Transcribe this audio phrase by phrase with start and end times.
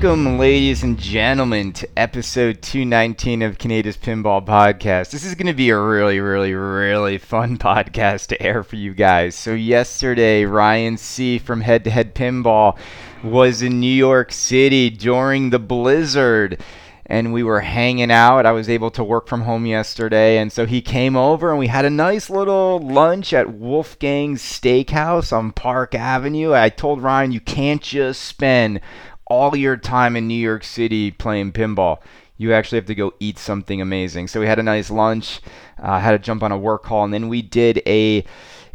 [0.00, 5.10] Welcome, ladies and gentlemen, to episode 219 of Canada's Pinball Podcast.
[5.10, 8.94] This is going to be a really, really, really fun podcast to air for you
[8.94, 9.34] guys.
[9.34, 11.40] So, yesterday, Ryan C.
[11.40, 12.78] from Head to Head Pinball
[13.24, 16.62] was in New York City during the blizzard
[17.08, 18.46] and we were hanging out.
[18.46, 21.68] I was able to work from home yesterday, and so he came over and we
[21.68, 26.54] had a nice little lunch at Wolfgang's Steakhouse on Park Avenue.
[26.54, 28.82] I told Ryan, you can't just spend
[29.28, 31.98] all your time in New York City playing pinball.
[32.36, 34.28] You actually have to go eat something amazing.
[34.28, 35.40] So we had a nice lunch,
[35.78, 38.24] uh, had to jump on a work call, and then we did a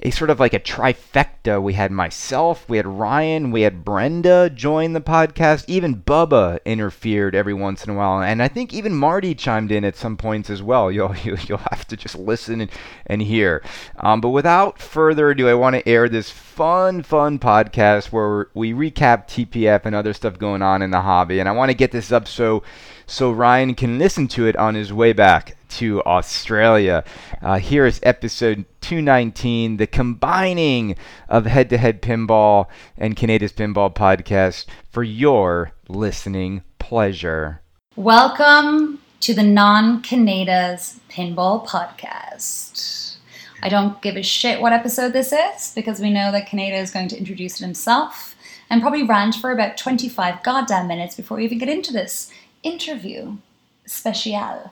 [0.03, 1.61] a sort of like a trifecta.
[1.61, 5.63] We had myself, we had Ryan, we had Brenda join the podcast.
[5.67, 9.85] Even Bubba interfered every once in a while, and I think even Marty chimed in
[9.85, 10.91] at some points as well.
[10.93, 12.71] You'll you, will you will have to just listen and,
[13.07, 13.63] and hear.
[13.97, 18.73] Um, but without further ado, I want to air this fun, fun podcast where we
[18.73, 21.91] recap TPF and other stuff going on in the hobby, and I want to get
[21.91, 22.61] this up so
[23.05, 27.03] so Ryan can listen to it on his way back to Australia.
[27.41, 30.95] Uh, here is episode 219, the combining
[31.27, 37.61] of head to head pinball and Canada's Pinball podcast for your listening pleasure.
[37.95, 43.17] Welcome to the Non Canada's Pinball Podcast.
[43.61, 46.91] I don't give a shit what episode this is because we know that Canada is
[46.91, 48.35] going to introduce it himself
[48.69, 52.31] and probably rant for about 25 goddamn minutes before we even get into this
[52.63, 53.37] interview
[53.85, 54.71] special.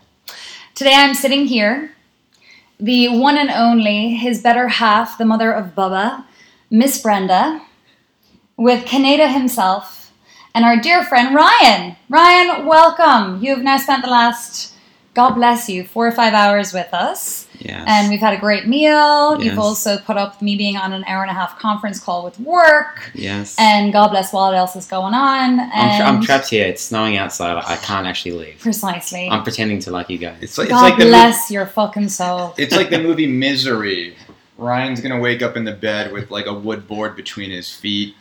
[0.74, 1.92] Today I'm sitting here,
[2.80, 6.24] the one and only, his better half, the mother of Bubba,
[6.70, 7.62] Miss Brenda,
[8.56, 10.14] with Canada himself,
[10.56, 11.98] and our dear friend Ryan.
[12.10, 13.44] Ryan, welcome.
[13.44, 14.74] You have now spent the last,
[15.14, 17.48] God bless you, four or five hours with us.
[17.64, 17.86] Yes.
[17.88, 19.38] And we've had a great meal.
[19.38, 19.46] Yes.
[19.46, 22.24] You've also put up with me being on an hour and a half conference call
[22.24, 23.12] with work.
[23.14, 23.56] yes.
[23.60, 25.60] And God bless what else is going on.
[25.60, 26.66] And I'm, tra- I'm trapped here.
[26.66, 27.62] It's snowing outside.
[27.66, 28.60] I can't actually leave.
[28.60, 29.30] Precisely.
[29.30, 30.38] I'm pretending to like you guys.
[30.42, 32.54] It's like, it's God like the mo- bless your fucking soul.
[32.58, 34.16] it's like the movie Misery.
[34.58, 38.16] Ryan's gonna wake up in the bed with like a wood board between his feet.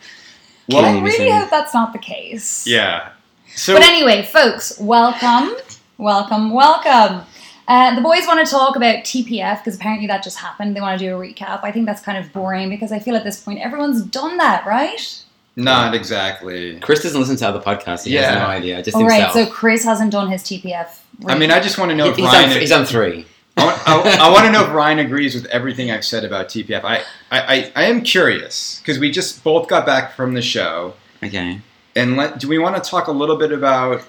[0.69, 2.65] Killing I really hope that's not the case.
[2.65, 3.09] Yeah.
[3.55, 5.51] So But anyway, folks, welcome,
[5.97, 7.25] welcome, welcome.
[7.67, 10.75] Uh, the boys want to talk about TPF because apparently that just happened.
[10.75, 11.63] They want to do a recap.
[11.63, 14.65] I think that's kind of boring because I feel at this point everyone's done that,
[14.65, 15.23] right?
[15.57, 16.79] not exactly.
[16.79, 18.05] Chris doesn't listen to other podcasts.
[18.05, 18.35] He has Yeah.
[18.39, 18.81] no idea.
[18.81, 19.47] Just All right, himself.
[19.47, 20.99] so Chris hasn't done his TPF.
[21.27, 22.49] I mean, I just want to know He- if he's, Ryan.
[22.49, 23.25] done, he's done three.
[23.57, 26.47] I, want, I, I want to know if Ryan agrees with everything I've said about
[26.47, 26.85] TPF.
[26.85, 26.99] I,
[27.31, 31.59] I, I, I am curious because we just both got back from the show, Okay.
[31.97, 34.01] and let, do we want to talk a little bit about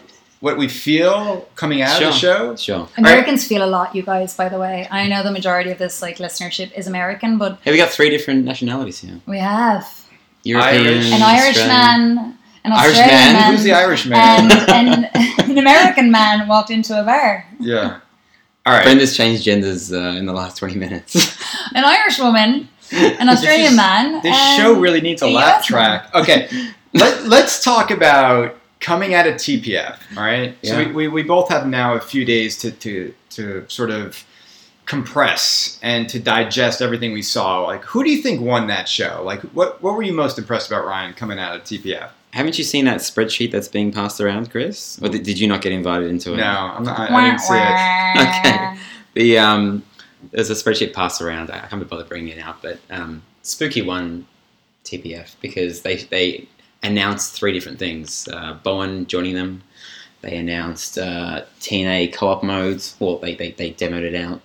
[0.43, 2.57] what we feel coming out of the show?
[2.57, 2.89] Sure.
[2.99, 4.35] Americans feel a lot, you guys.
[4.37, 7.71] By the way, I know the majority of this like listenership is American, but Hey,
[7.71, 9.21] we got three different nationalities here.
[9.27, 9.87] we have
[10.43, 11.13] European, Irish.
[11.13, 12.03] an Irish man,
[12.65, 13.33] an Irish Australian man?
[13.35, 14.51] man, Who's the Irish man?
[14.51, 17.47] and, and an American man walked into a bar.
[17.61, 18.01] yeah.
[18.67, 18.85] All right.
[18.85, 21.17] Brenda's changed genders uh, in the last 20 minutes.
[21.75, 24.21] An Irish woman, an Australian is- man.
[24.23, 26.15] This show really needs a a laugh US track.
[26.15, 26.49] Okay,
[26.95, 29.97] Let, let's talk about coming out of TPF.
[30.17, 30.55] All right.
[30.63, 34.25] So we, we, we both have now a few days to, to, to sort of
[34.85, 37.63] compress and to digest everything we saw.
[37.63, 39.23] Like, who do you think won that show?
[39.25, 42.11] Like, what, what were you most impressed about Ryan coming out of TPF?
[42.33, 44.99] Haven't you seen that spreadsheet that's being passed around, Chris?
[45.01, 46.39] Or did, did you not get invited into it?
[46.39, 48.53] No, I'm not, I, I didn't see it.
[48.53, 48.79] Okay.
[49.15, 49.83] The um,
[50.31, 51.51] there's a spreadsheet passed around.
[51.51, 54.27] I can't be bothered bringing it out, but um, Spooky won
[54.85, 56.49] TPF because they they
[56.83, 58.29] announced three different things.
[58.29, 59.63] Uh, Bowen joining them.
[60.23, 62.95] They announced uh, TNA co-op modes.
[63.01, 64.41] Well, they, they, they demoed it out.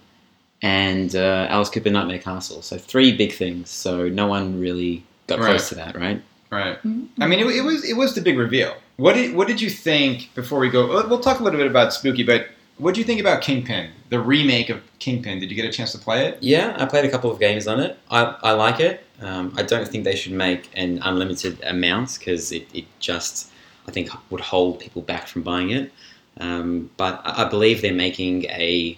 [0.61, 2.61] And uh, Alice Cooper Nightmare Castle.
[2.63, 3.69] So three big things.
[3.69, 5.49] So no one really got Right.
[5.49, 6.21] close to that, right?
[6.49, 6.77] Right.
[6.77, 7.21] Mm-hmm.
[7.21, 8.75] I mean, it, it was it was the big reveal.
[8.95, 10.87] What did what did you think before we go?
[11.07, 12.47] We'll talk a little bit about Spooky, but
[12.77, 15.39] what do you think about Kingpin, the remake of Kingpin?
[15.39, 16.37] Did you get a chance to play it?
[16.41, 17.97] Yeah, I played a couple of games on it.
[18.09, 19.03] I, I like it.
[19.21, 23.49] Um, I don't think they should make an unlimited amount because it, it just,
[23.87, 25.91] I think, would hold people back from buying it.
[26.39, 28.97] Um, but I I believe they're making a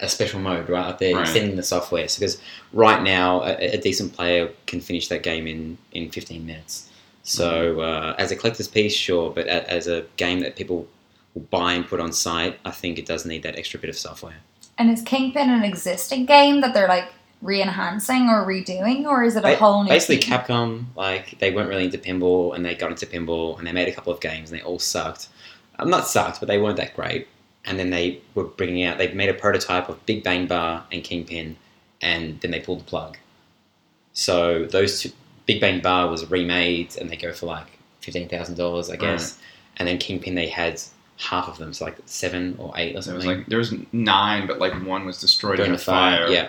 [0.00, 0.96] a special mode, right?
[0.98, 1.22] They're Right.
[1.22, 2.06] extending the software.
[2.06, 2.38] So, because
[2.72, 6.88] right now, a, a decent player can finish that game in, in 15 minutes.
[7.24, 10.86] So, uh, as a collector's piece, sure, but a, as a game that people
[11.38, 13.96] will buy and put on site, I think it does need that extra bit of
[13.96, 14.36] software.
[14.76, 17.12] And is Kingpin an existing game that they're like
[17.42, 19.88] re-enhancing or redoing, or is it a Ba- whole new?
[19.88, 20.38] Basically, team?
[20.38, 23.88] Capcom like they weren't really into pinball, and they got into pinball, and they made
[23.88, 25.28] a couple of games, and they all sucked.
[25.78, 27.28] Um, not sucked, but they weren't that great.
[27.64, 28.98] And then they were bringing out.
[28.98, 31.56] They made a prototype of Big Bang Bar and Kingpin,
[32.00, 33.18] and then they pulled the plug.
[34.12, 35.10] So those two,
[35.46, 37.66] Big Bang Bar was remade, and they go for like
[38.00, 39.38] fifteen thousand dollars, I guess.
[39.76, 40.80] and then Kingpin they had
[41.18, 43.38] half of them, so like seven or eight or There was something.
[43.38, 46.28] like there was nine, but like one was destroyed during in a fire.
[46.28, 46.48] Yeah.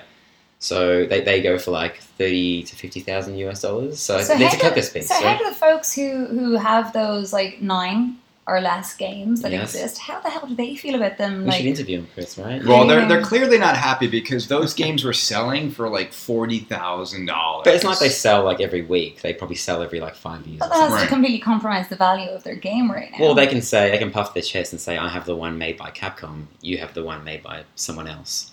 [0.60, 4.00] So they, they go for like thirty to fifty thousand US dollars.
[4.00, 5.08] So, So it's a how do- collector's piece.
[5.10, 5.24] So right?
[5.24, 8.18] how do the folks who who have those like nine
[8.50, 9.74] or less games that Yes.
[9.76, 11.42] exist, how the hell do they feel about them?
[11.44, 12.64] we like should interview him, Chris, right?
[12.66, 17.28] Well, they're they're clearly not happy because those games were selling for like forty thousand
[17.28, 17.64] dollars.
[17.66, 19.22] But it's not like they sell like every week.
[19.22, 20.60] They probably sell every like five years.
[20.60, 21.08] but that has something.
[21.08, 23.18] to completely compromise the value of their game right now.
[23.20, 25.58] Well, they can say they can puff their chest and say, "I have the one
[25.58, 26.48] made by Capcom.
[26.62, 28.52] You have the one made by someone else."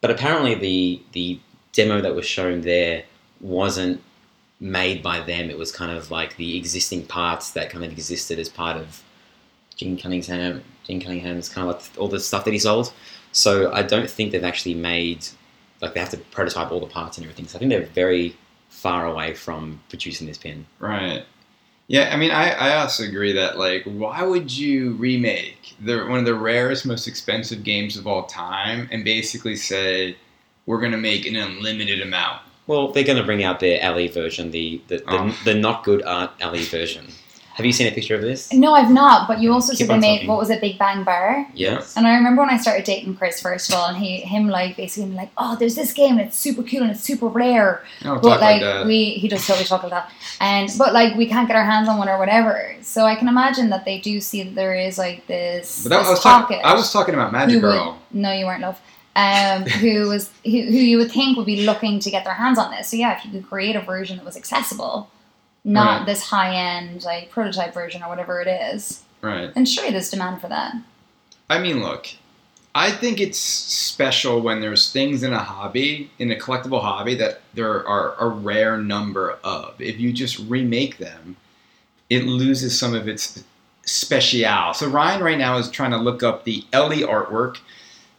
[0.00, 1.38] But apparently, the the
[1.72, 3.04] demo that was shown there
[3.40, 4.00] wasn't
[4.60, 5.50] made by them.
[5.50, 9.02] It was kind of like the existing parts that kind of existed as part of
[9.76, 10.62] Gene Cunningham.
[10.86, 12.92] Gene Cunningham's kind of like all the stuff that he sold.
[13.32, 15.26] So I don't think they've actually made
[15.80, 17.46] like they have to prototype all the parts and everything.
[17.46, 18.36] So I think they're very
[18.68, 20.66] far away from producing this pin.
[20.78, 21.24] Right.
[21.86, 26.18] Yeah, I mean, I, I also agree that like, why would you remake the one
[26.18, 30.16] of the rarest, most expensive games of all time and basically say
[30.64, 32.40] we're gonna make an unlimited amount?
[32.66, 35.38] Well, they're going to bring out their LE version, the the, the, Oh.
[35.44, 37.08] the not good art LE version.
[37.54, 38.52] Have you seen a picture of this?
[38.52, 39.28] no, I've not.
[39.28, 40.28] But you also Keep said they made talking.
[40.28, 41.46] what was it, Big Bang Bar?
[41.54, 41.96] Yes.
[41.96, 44.76] And I remember when I started dating Chris first of all, and he him like
[44.76, 48.16] basically like, oh, there's this game and it's super cool and it's super rare, No,
[48.16, 50.10] but talk like like we he just totally talk like that,
[50.40, 52.74] and but like we can't get our hands on one or whatever.
[52.82, 55.98] So I can imagine that they do see that there is like this, But that,
[56.00, 56.54] this I was pocket.
[56.54, 56.66] talking.
[56.66, 57.98] I was talking about Magic who would- Girl.
[58.12, 58.80] no, you weren't, love.
[59.16, 60.58] Um, who was who, who
[60.90, 62.88] you would think would be looking to get their hands on this.
[62.88, 65.08] So yeah, if you could create a version that was accessible,
[65.64, 66.06] not Right.
[66.06, 69.50] this high end like prototype version or whatever it is, Right.
[69.56, 70.74] And surely there's demand for that.
[71.48, 72.08] I mean, look,
[72.74, 77.40] I think it's special when there's things in a hobby, in a collectible hobby, that
[77.54, 79.80] there are a rare number of.
[79.80, 81.36] If you just remake them,
[82.10, 83.42] it loses some of its
[83.86, 84.74] special.
[84.74, 87.58] So Ryan right now is trying to look up the LE artwork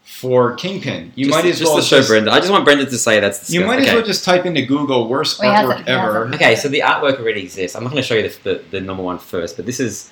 [0.06, 1.12] for Kingpin.
[1.16, 2.32] You Just- might as just well to show just, Brenda.
[2.32, 3.50] I just want Brenda to say that's.
[3.50, 3.90] you might disgusting.
[3.90, 5.88] as well just type into Google worst Wait, artwork it?
[5.88, 6.28] Ever.
[6.36, 7.76] Okay, so the artwork already exists.
[7.76, 10.12] I'm not going to show you the, the, the normal one first, but this is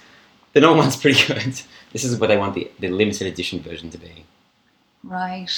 [0.53, 1.61] the normal one's pretty good.
[1.91, 4.25] This is what they want the, the limited edition version to be.
[5.03, 5.51] Right.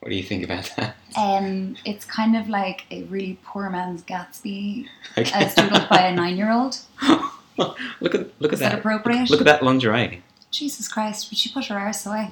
[0.00, 0.96] What do you think about that?
[1.16, 4.86] Um, it's kind of like a really poor man's Gatsby
[5.18, 5.30] Okay.
[5.34, 6.78] as doodled by a nine-year-old.
[7.58, 8.78] look at look at Is that that.
[8.78, 9.30] appropriate?
[9.30, 10.22] Look at that lingerie.
[10.50, 11.30] Jesus Christ!
[11.30, 12.30] Would she put her arse away?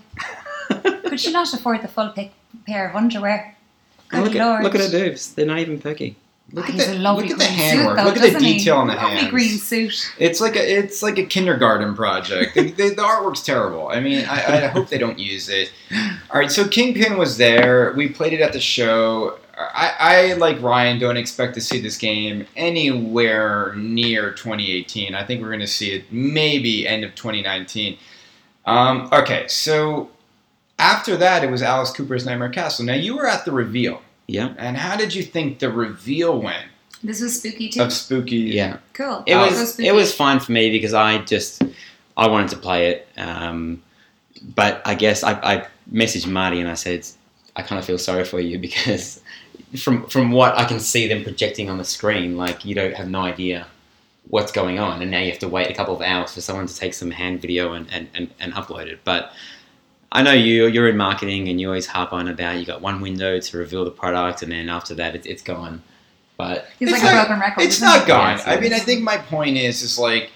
[1.20, 2.32] Could she not afford the full pic-
[2.66, 3.56] pair of underwear?
[4.08, 4.58] Good look lord!
[4.60, 5.34] at look at her boobs.
[5.34, 6.16] They're not even perky.
[6.52, 7.96] Look Ah, at the a look at the handwork.
[7.96, 8.58] Though, look at the doesn't he?
[8.58, 9.30] detail on the lovely hands.
[9.30, 10.12] green suit.
[10.18, 12.54] It's like a it's like a kindergarten project.
[12.54, 13.86] the, the, the artwork's terrible.
[13.88, 15.70] I mean, I, I hope they don't use it.
[16.30, 17.92] All right, so Kingpin was there.
[17.96, 19.38] We played it at the show.
[19.56, 20.98] I, I like Ryan.
[20.98, 25.14] Don't expect to see this game anywhere near 2018.
[25.14, 27.96] I think we're going to see it maybe end of 2019.
[28.64, 30.10] Um, okay, so
[30.80, 32.84] after that, it was Alice Cooper's Nightmare Castle.
[32.84, 34.54] Now you were at the reveal, Yeah.
[34.58, 36.64] and how did you think the reveal went
[37.04, 37.82] This was spooky too.
[37.82, 38.36] of Spooky?
[38.36, 38.78] Yeah.
[38.94, 39.22] cool.
[39.26, 39.88] It So was spooky.
[39.88, 41.62] it was fine for me because I just
[42.16, 43.82] I wanted to play it, um,
[44.54, 47.06] but I guess I, I messaged Marty and I said
[47.56, 49.20] I kind of feel sorry for you because
[49.78, 53.08] from from what I can see them projecting on the screen, like you don't have
[53.08, 53.66] no idea
[54.28, 56.66] what's going on, and now you have to wait a couple of hours for someone
[56.66, 59.00] to take some hand video and, and, and, and upload it.
[59.04, 59.32] But
[60.12, 63.00] I know you you're in marketing and you always harp on about you got one
[63.00, 65.82] window to reveal the product, and then after that it, it's gone.
[66.36, 67.62] But He's It's like not- a broken record.
[67.64, 68.38] It's isn't not gone.
[68.38, 70.30] Yes, I mean, I think my point is, is like,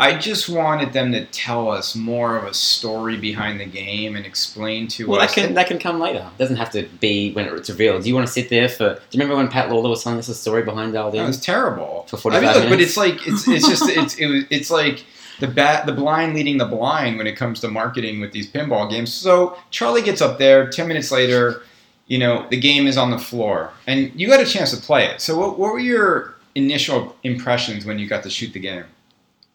[0.00, 4.24] I just wanted them to tell us more of a story behind the game and
[4.26, 5.34] explain to Well, that us.
[5.34, 6.26] can that can come later.
[6.34, 8.02] It doesn't have to be when it's revealed.
[8.02, 8.94] Do you want to sit there for?
[8.94, 11.26] Do you remember when Pat Lawlor was telling us the story behind that Aldin?
[11.26, 12.06] was terrible.
[12.08, 15.04] For I mean, look, but it's like it's it's just it's it it's like
[15.40, 18.90] the bat the blind leading the blind when it comes to marketing with these pinball
[18.90, 19.12] games.
[19.12, 20.68] So Charlie gets up there.
[20.70, 21.62] Ten minutes later,
[22.06, 25.06] you know, the game is on the floor, and you got a chance to play
[25.06, 25.20] it.
[25.20, 28.84] So, what, what were your initial impressions when you got to shoot the game?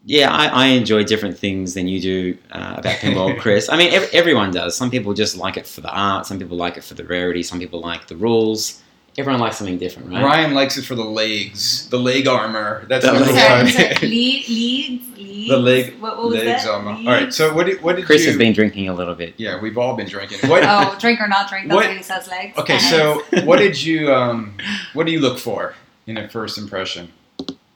[0.05, 3.67] Yeah, I, I enjoy different things than you do uh, about pinball, Chris.
[3.69, 4.75] I mean, ev- everyone does.
[4.75, 6.25] Some people just like it for the art.
[6.25, 7.43] Some people like it for the rarity.
[7.43, 8.81] Some people like the rules.
[9.17, 10.23] Everyone likes something different, right?
[10.23, 12.85] Ryan likes it for the legs, the leg armor.
[12.87, 13.69] That's The the leg Sorry, armor.
[13.71, 13.95] sorry.
[14.07, 15.49] Lead, leads, leads.
[15.49, 16.69] The leg- What, what was legs that?
[16.71, 16.91] armor.
[16.91, 17.07] All Leads?
[17.07, 17.33] right.
[17.33, 18.27] So what did what did Chris you?
[18.29, 19.33] has been drinking a little bit.
[19.37, 20.47] yeah, we've all been drinking.
[20.49, 20.61] What?
[20.63, 21.67] Oh, drink or not drink.
[21.67, 22.27] That's What- what, he says.
[22.27, 22.57] Legs.
[22.59, 22.77] Okay.
[22.77, 24.55] So what did you um?
[24.93, 25.73] What do you look for
[26.05, 27.11] in a first impression?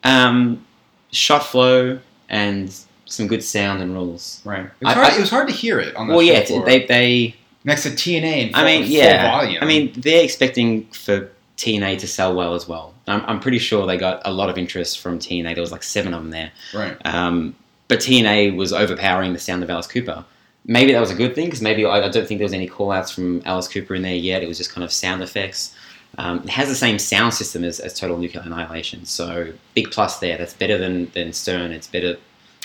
[0.04, 0.64] Um,
[1.12, 2.72] shot flow and
[3.06, 4.42] some good sound and rules.
[4.46, 4.66] Right.
[4.66, 6.46] It was, I- hard, I- it was hard to hear it on the Well, yeah,
[6.46, 6.66] floor.
[6.66, 9.32] they they next to TNA in full, I mean, yeah.
[9.32, 9.60] volume.
[9.62, 12.94] I mean, they're expecting for TNA to sell well as well.
[13.08, 15.54] I'm, I'm pretty sure they got a lot of interest from TNA.
[15.54, 16.52] There was like seven of them there.
[16.74, 16.98] right.
[17.06, 17.56] Um,
[17.88, 20.24] but TNA was overpowering the sound of Alice Cooper.
[20.66, 22.68] Maybe that was a good thing because maybe I, I don't think there was any
[22.68, 24.44] call outs from Alice Cooper in there yet.
[24.44, 25.76] It was just kind of sound effects.
[26.18, 30.20] Um, it has the same sound system as, as Total Nuclear Annihilation, so big plus
[30.20, 30.38] there.
[30.38, 31.72] That's better than, than Stern.
[31.72, 32.18] It's better,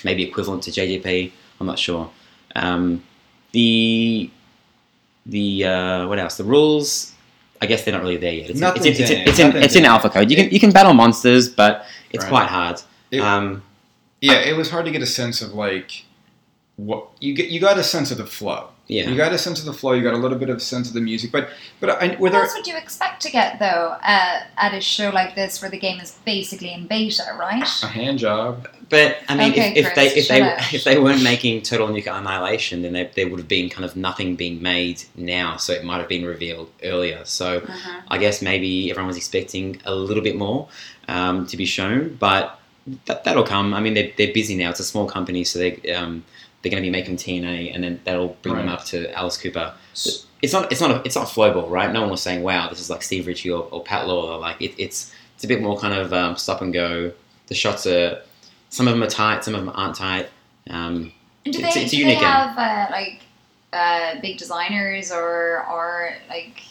[0.04, 1.32] maybe equivalent to JJP.
[1.60, 2.10] I'm not sure.
[2.54, 3.02] Um,
[3.52, 4.30] the
[5.26, 6.36] the uh, what else?
[6.36, 7.12] The rules.
[7.60, 8.50] I guess they're not really there yet.
[8.50, 10.30] It's, Nothing's it's, it's, in in, it's, in, it's in in alpha code.
[10.30, 12.30] You can you can battle monsters, but it's Right.
[12.30, 12.82] quite hard.
[13.10, 13.62] It- um,
[14.20, 16.04] Yeah, it was hard to get a sense of like
[16.76, 17.48] what you get.
[17.48, 18.68] You got a sense of the flow.
[18.88, 19.08] Yeah.
[19.10, 19.92] You got a sense of the flow.
[19.92, 21.32] You got a little bit of sense of the music.
[21.32, 21.48] But
[21.80, 22.42] but I, were What there?
[22.42, 25.78] else would you expect to get though at, at a show like this where the
[25.78, 27.62] game is basically in beta, right?
[27.82, 28.68] A hand job.
[28.88, 31.88] But I mean, Okay, if, if they if they shut if they weren't making Total
[31.88, 35.56] Nuclear Annihilation, then they, there would have been kind of nothing being made now.
[35.56, 37.24] So it might have been revealed earlier.
[37.24, 38.00] So Uh-huh.
[38.08, 40.68] I guess maybe everyone was expecting a little bit more
[41.08, 42.60] um, to be shown, but
[43.06, 43.74] that, that'll come.
[43.74, 44.70] I mean, they're, they're busy now.
[44.70, 46.24] It's a small company, so they um,
[46.66, 49.72] they're going to be making TNA, and then that'll bring them up to Alice Cooper.
[50.42, 51.92] It's not it's not a, it's not flowball, right?
[51.92, 54.60] No one was saying, "Wow, this is like Steve Ritchie or, or Pat Lawlor." Like
[54.60, 57.12] it, it's it's a bit more kind of um, stop and go.
[57.46, 58.20] The shots are
[58.70, 60.28] some of them are tight, some of them aren't tight.
[60.68, 61.12] Um,
[61.44, 62.28] And do It's- they, it's a do they unique game.
[62.28, 63.20] have uh, like
[63.72, 66.62] uh, big designers or or like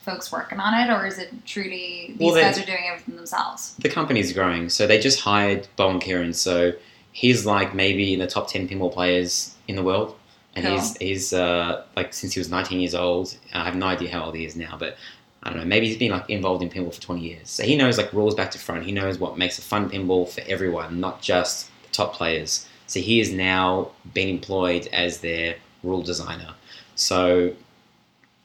[0.00, 3.74] folks working on it, or is it truly these Well, guys are doing everything themselves?
[3.78, 6.34] the company's growing, so they just hired Bowen Kerins.
[6.36, 6.72] So
[7.22, 10.10] he's like maybe in the top ten pinball players in the world,
[10.54, 10.74] and Cool.
[10.74, 13.36] he's he's uh, like since he was 19 years old.
[13.52, 14.96] I have no idea how old he is now, but
[15.42, 15.64] I don't know.
[15.74, 18.34] Maybe he's been like involved in pinball for 20 years, so he knows like rules
[18.34, 18.84] back to front.
[18.84, 22.66] He knows what makes a fun pinball for everyone, not just the top players.
[22.86, 26.54] So he is now been employed as their rule designer.
[26.94, 27.52] So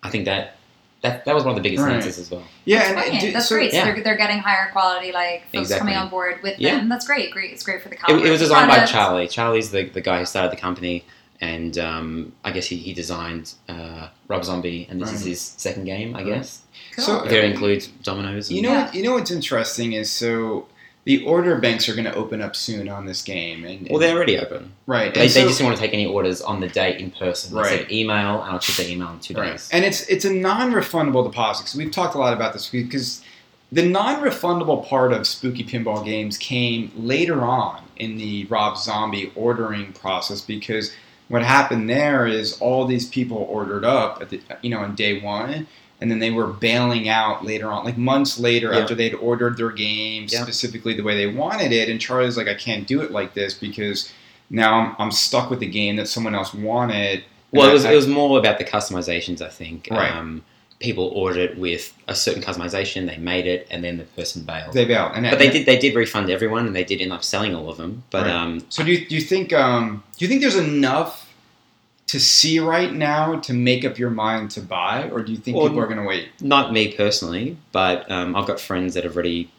[0.02, 0.58] I think that.
[1.04, 1.96] That, that was one of the biggest Right.
[1.98, 2.44] answers as well.
[2.66, 3.22] Yeah, That's and brilliant.
[3.22, 3.72] do- That's so- great.
[3.72, 3.84] So yeah.
[3.94, 5.80] they're, they're getting higher quality, like folks Exactly.
[5.80, 6.78] coming on board with Yeah.
[6.78, 6.88] them.
[6.90, 7.32] That's great.
[7.32, 7.52] Great.
[7.52, 8.26] It's great for the company.
[8.28, 9.28] it was designed by Charlie.
[9.28, 11.04] Charlie's the, the guy who started the company,
[11.42, 15.84] and um, I guess he, he designed uh, Rob Zombie, and this is his second
[15.84, 16.28] game, I Right.
[16.36, 16.62] guess.
[16.96, 17.04] Cool.
[17.06, 18.48] So- There includes Dominoes.
[18.50, 18.86] And, You know, Yeah.
[18.86, 20.68] what, you know what's interesting is so
[21.06, 24.16] the order banks are going to open up soon on this game, and, well, they're
[24.16, 24.72] already open.
[24.88, 25.14] right.
[25.14, 27.54] They, and they just didn't want to take any orders on the date in person.
[27.54, 27.80] They Right.
[27.82, 29.52] said email, and I'll check the email in two Right.
[29.52, 29.70] days.
[29.74, 31.68] And it's it's a non-refundable deposit.
[31.68, 33.22] So we've talked a lot about this because
[33.72, 39.92] the non-refundable part of spooky pinball games came later on in the Rob Zombie ordering
[39.94, 40.94] process because
[41.28, 45.20] what happened there is all these people ordered up at the you know on day
[45.22, 45.68] one
[46.04, 48.80] and then they were bailing out later on like months later Yeah.
[48.82, 50.44] after they'd ordered their game Yeah.
[50.44, 53.54] specifically the way they wanted it and Charlie's like I can't do it like this
[53.54, 54.12] because
[54.50, 57.94] now I'm, I'm stuck with the game that someone else wanted Well, it was, I-
[57.94, 59.88] it was more about the customizations, I think.
[59.90, 60.12] Right.
[60.12, 60.44] Um,
[60.80, 64.74] people ordered it with a certain customization, they made it, and then the person bailed.
[64.74, 67.24] they bailed and but they did they did refund everyone, and they did end up
[67.24, 68.04] selling all of them.
[68.10, 68.36] But Right.
[68.36, 71.33] um, So do you, do you think um, do you think there's enough
[72.14, 75.58] to see right now to make up your mind to buy, or do you think
[75.58, 76.30] Well, people are going to wait?
[76.42, 79.52] Not me personally, but um, I've got friends that have already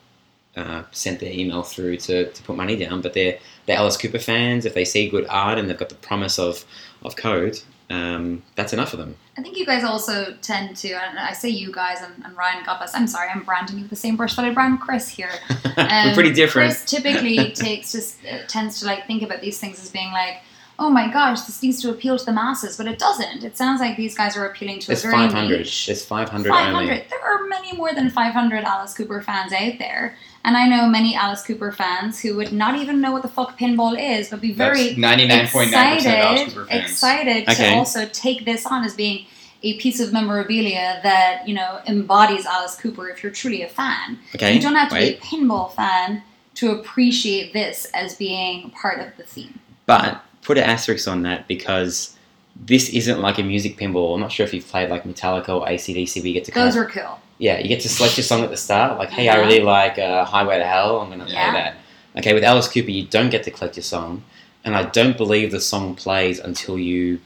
[0.56, 3.00] uh, sent their email through to, to put money down.
[3.00, 4.64] But they're they're Alice Cooper fans.
[4.64, 6.64] If they see good art and they've got the promise of
[7.02, 7.58] of code,
[7.90, 9.16] um, that's enough for them.
[9.36, 12.62] I think you guys also tend to, and I say you guys and, and Ryan
[12.64, 15.32] Guppas, I'm sorry, I'm branding you with the same brush that I brand Chris here.
[15.76, 16.70] We're Um, pretty different.
[16.70, 20.36] Chris typically takes just uh, tends to like think about these things as being like,
[20.78, 23.44] oh my gosh, this needs to appeal to the masses, but it doesn't.
[23.44, 25.58] It sounds like these guys are appealing to There's a very 500.
[25.58, 25.86] niche.
[25.86, 26.76] There's 500, 500.
[26.82, 27.04] only.
[27.10, 30.16] There are many more than 500 Alice Cooper fans out there.
[30.44, 33.58] And I know many Alice Cooper fans who would not even know what the fuck
[33.58, 36.90] pinball is, but be very That's ninety nine point nine percent of Alice Cooper fans.
[36.90, 37.70] excited Okay.
[37.70, 39.24] to also take this on as being
[39.62, 43.08] a piece of memorabilia that you know embodies Alice Cooper.
[43.08, 44.52] If you're truly a fan, Okay.
[44.52, 45.18] you don't have to wait.
[45.22, 46.22] be a pinball fan
[46.56, 49.58] to appreciate this as being part of the theme.
[49.86, 52.16] But put an asterisk on that because
[52.54, 54.14] this isn't like a music pinball.
[54.14, 56.76] I'm not sure if you've played like Metallica or ACDC where you get to Those
[56.76, 57.18] are cool.
[57.38, 58.96] yeah, you get to select your song at the start.
[58.98, 61.00] Like, hey, I really like uh, Highway to Hell.
[61.00, 61.50] I'm going to Yeah.
[61.50, 61.74] play that.
[62.16, 64.22] Okay, with Alice Cooper, you don't get to collect your song.
[64.64, 67.20] And I don't believe the song plays until you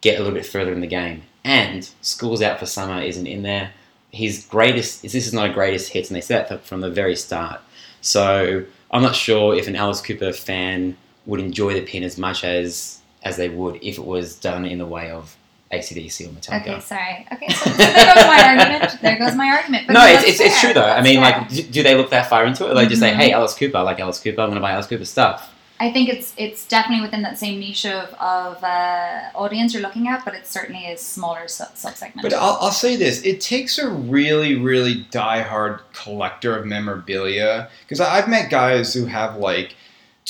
[0.00, 1.22] get a little bit further in the game.
[1.44, 3.72] And School's Out for Summer isn't in there.
[4.12, 7.14] His greatest, this is not a greatest hits, and they said that from the very
[7.14, 7.60] start.
[8.00, 10.96] So I'm not sure if an Alice Cooper fan
[11.26, 14.78] would enjoy the pin as much as as they would if it was done in
[14.78, 15.36] the way of
[15.72, 16.60] ACDC or Metallica.
[16.62, 17.26] Okay, sorry.
[17.32, 19.00] Okay, so, so there goes my argument.
[19.02, 19.86] There goes my argument.
[19.86, 20.84] But no, it's, it's, it's true though.
[20.84, 21.40] I mean, fair.
[21.40, 22.70] like, do, do they look that far into it?
[22.70, 23.16] Or they just say, Mhm.
[23.16, 24.40] "Hey, Alice Cooper, I like Alice Cooper.
[24.40, 27.58] I'm going to buy Alice Cooper stuff." I think it's it's definitely within that same
[27.58, 32.20] niche of, of uh, audience you're looking at, but it certainly is smaller sub segment.
[32.20, 37.70] But I'll, I'll say this: it takes a really, really diehard collector of memorabilia.
[37.84, 39.74] Because I've met guys who have like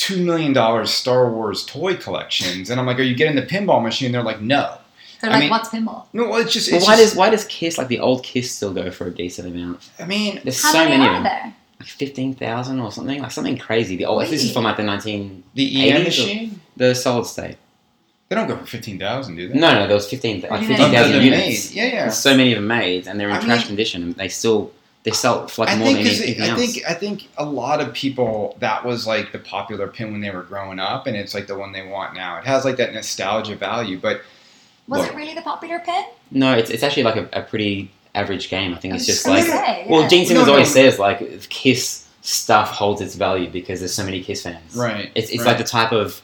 [0.00, 3.82] two million dollars Star Wars toy collections, and I'm like, are you getting the pinball
[3.82, 4.12] machine?
[4.12, 4.78] They're like, no.
[5.20, 6.06] They're I like, mean- what's pinball?
[6.14, 6.70] No, well, it's just.
[6.70, 9.06] Well, It's why just- does why does Kiss like the old Kiss still go for
[9.06, 9.90] a decent amount?
[9.98, 11.54] I mean, There's How so many many of them, there?
[11.78, 13.96] like fifteen thousand or something, like something crazy.
[13.96, 16.60] The old this is from like the nineteen the EM machine.
[16.76, 17.56] the solid state.
[18.30, 19.58] They don't go for fifteen thousand, do they?
[19.58, 20.94] No, no, there was fifteen like What do you fifteen mean?
[20.96, 21.68] thousand They're units.
[21.70, 21.76] made.
[21.76, 22.00] Yeah, yeah.
[22.04, 24.28] There's so many of them made, and they're in I trash mean- condition, and they
[24.28, 26.60] still they sell for like I more think than 'cause anything I else.
[26.72, 30.30] think I think a lot of people that was like the popular pin when they
[30.30, 32.36] were growing up, and it's like the one they want now.
[32.38, 34.20] It has like that nostalgia value, but
[34.88, 35.12] Was Look.
[35.12, 36.04] it really the popular pin?
[36.30, 38.74] no, it's it's actually like a, a pretty average game.
[38.74, 40.08] I think it's just gonna like say, well, yeah.
[40.08, 40.58] Gene Simmons No, no.
[40.58, 44.74] always says like Kiss stuff holds its value because there's so many Kiss fans.
[44.76, 45.46] right, It's, it's right.
[45.48, 46.20] like the type of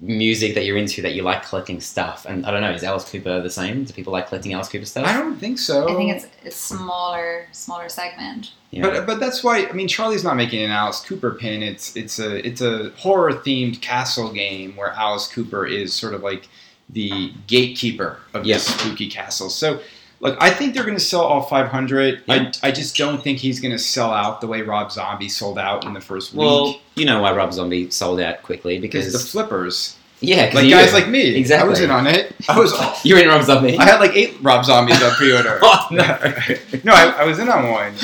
[0.00, 2.24] music that you're into that you like collecting stuff.
[2.26, 3.84] And I don't know, is Alice Cooper the same?
[3.84, 5.06] Do people like collecting Alice Cooper stuff?
[5.06, 5.88] I don't think so.
[5.88, 8.52] I think it's a smaller, smaller segment.
[8.70, 8.82] Yeah.
[8.82, 11.62] But but that's why I mean Charlie's not making an Alice Cooper pin.
[11.62, 16.22] It's it's a it's a horror themed castle game where Alice Cooper is sort of
[16.22, 16.48] like
[16.88, 18.54] the gatekeeper of Yeah.
[18.56, 19.50] this spooky castle.
[19.50, 19.80] So
[20.20, 22.22] look, I think they're going to sell all 500.
[22.26, 22.52] Yeah.
[22.62, 25.58] I, I just don't think he's going to sell out the way Rob Zombie sold
[25.58, 26.82] out in the first well, week.
[26.96, 30.92] you know why Rob Zombie sold out quickly Because the flippers, Yeah, like you- guys
[30.92, 31.66] like me, Exactly.
[31.66, 32.34] I was in on it.
[32.48, 32.72] I was,
[33.04, 33.78] you're in Rob Zombie.
[33.78, 35.58] I had like eight Rob Zombies on pre-order.
[35.62, 36.04] oh no.
[36.84, 37.94] No, I, I was in on one.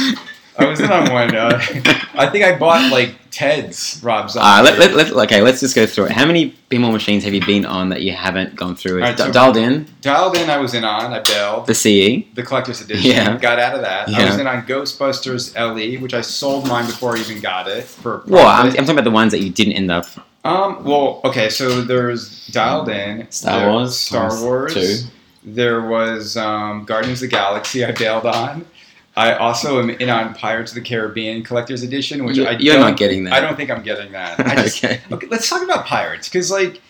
[0.59, 1.35] I was in on one.
[1.37, 1.61] Uh,
[2.15, 4.47] I think I bought like Ted's Rob Zombie.
[4.47, 6.13] Uh, let, let, let, okay, let's just go through it.
[6.13, 8.95] How many pinball machines have you been on that you haven't gone through?
[9.03, 11.13] Alright, D- so- dialed in Dialed in, I was in on.
[11.13, 11.67] I bailed.
[11.67, 12.25] the CE.
[12.35, 13.11] The collector's edition.
[13.11, 13.37] Yeah.
[13.37, 14.09] Got out of that.
[14.09, 17.85] I was in on Ghostbusters LE, which I sold mine before I even got it
[17.85, 18.23] for.
[18.27, 20.07] Well, I'm, I'm talking about the ones that you didn't end up.
[20.43, 20.83] Um.
[20.85, 21.51] Well, okay.
[21.51, 23.31] So there's Dialed In.
[23.31, 24.73] Star Wars Star Wars.
[24.73, 25.09] two.
[25.45, 27.85] There was um, Guardians of the Galaxy.
[27.85, 28.65] I bailed on.
[29.17, 32.75] I also am in on Pirates of the Caribbean Collector's Edition, which You- I you're
[32.77, 33.33] don't- getting that.
[33.35, 34.39] I don't think I'm getting that.
[34.41, 35.01] I just, okay.
[35.11, 36.83] okay, let's talk about Pirates because, like,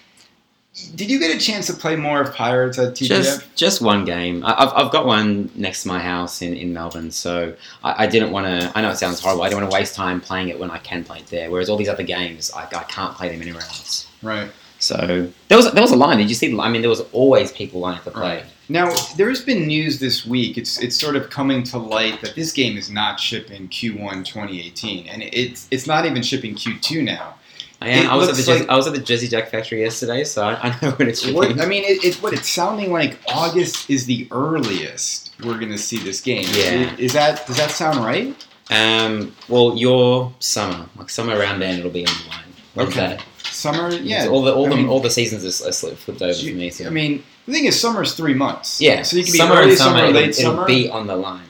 [0.95, 3.07] did you get a chance to play more of Pirates at TPF?
[3.09, 4.45] Just just one game.
[4.45, 8.07] I, I've, I've got one next to my house in, in Melbourne, so I, I
[8.07, 8.71] didn't want to.
[8.77, 9.43] I know it sounds horrible.
[9.45, 11.51] I don't want to waste time playing it when I can play it there.
[11.51, 14.07] Whereas all these other games, I, I can't play them anywhere else.
[14.23, 14.51] right.
[14.79, 16.19] So there was there was a line.
[16.19, 16.55] Did you see?
[16.55, 18.37] the- I mean, there was always people lining up to play.
[18.39, 18.45] Right.
[18.69, 20.59] Now, there's been news this week.
[20.59, 25.07] It's it's sort of coming to light that this game is not shipping Q1 2018,
[25.09, 27.35] and it's it's not even shipping Q2 now.
[27.81, 30.25] I, am, I was at the Jersey, I was at the Jersey Jack factory yesterday,
[30.25, 31.37] so I, I know when it's shipping.
[31.37, 35.71] What, I mean, it, it, what it's sounding like August is the earliest we're going
[35.73, 36.47] to see this game.
[36.53, 36.97] Yeah.
[36.97, 38.35] Is that does that sound right?
[38.71, 42.45] Um, well, your summer, like somewhere around then, it'll be on the line.
[42.75, 43.01] When's Okay.
[43.17, 43.25] that?
[43.45, 44.27] Summer, yeah.
[44.27, 46.71] All the all I the mean- all the seasons are, are flipped over for me.
[46.71, 46.87] So.
[46.87, 48.81] I mean, the thing is, summer's three months.
[48.81, 50.67] Yeah, So you can be summer early summer, summer, late it'll, it'll summer.
[50.67, 51.45] be on the line.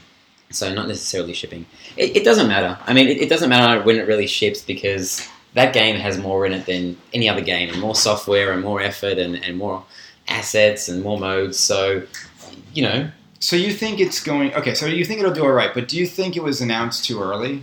[0.50, 1.66] So not necessarily shipping.
[1.96, 2.78] It, it doesn't matter.
[2.86, 6.46] I mean, it, it doesn't matter when it really ships because that game has more
[6.46, 9.84] in it than any other game, and more software, and more effort, and, and more
[10.28, 11.58] assets, and more modes.
[11.58, 12.02] So,
[12.74, 14.54] you know, So you think it's going?
[14.54, 17.04] Okay, so you think it'll do all right, but do you think it was announced
[17.06, 17.62] too early?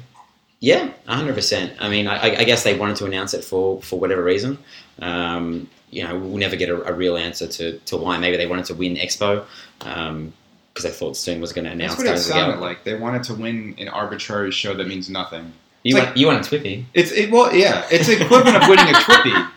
[0.60, 1.74] yeah, hundred percent.
[1.80, 4.58] I mean, I, I guess they wanted to announce it for for whatever reason.
[5.00, 8.18] Um, you know, we'll never get a, a real answer to, to why.
[8.18, 9.46] Maybe they wanted to win Expo
[9.82, 10.34] um,
[10.74, 12.60] because they thought Stern was going to announce That's what it Guardians of the sounded
[12.60, 12.84] like.
[12.84, 15.54] They wanted to win an arbitrary show that means nothing.
[15.84, 16.86] You It's want you want a TWIPY?
[16.94, 19.50] It's it, well, yeah, it's equivalent of winning a TWIPY.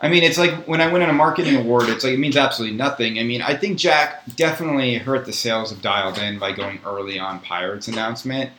[0.00, 2.76] I mean, it's like when I win a marketing award, it's like it means absolutely
[2.76, 3.18] nothing.
[3.18, 7.18] I mean, I think Jack definitely hurt the sales of Dialed In by going early
[7.18, 8.50] on Pirates announcement,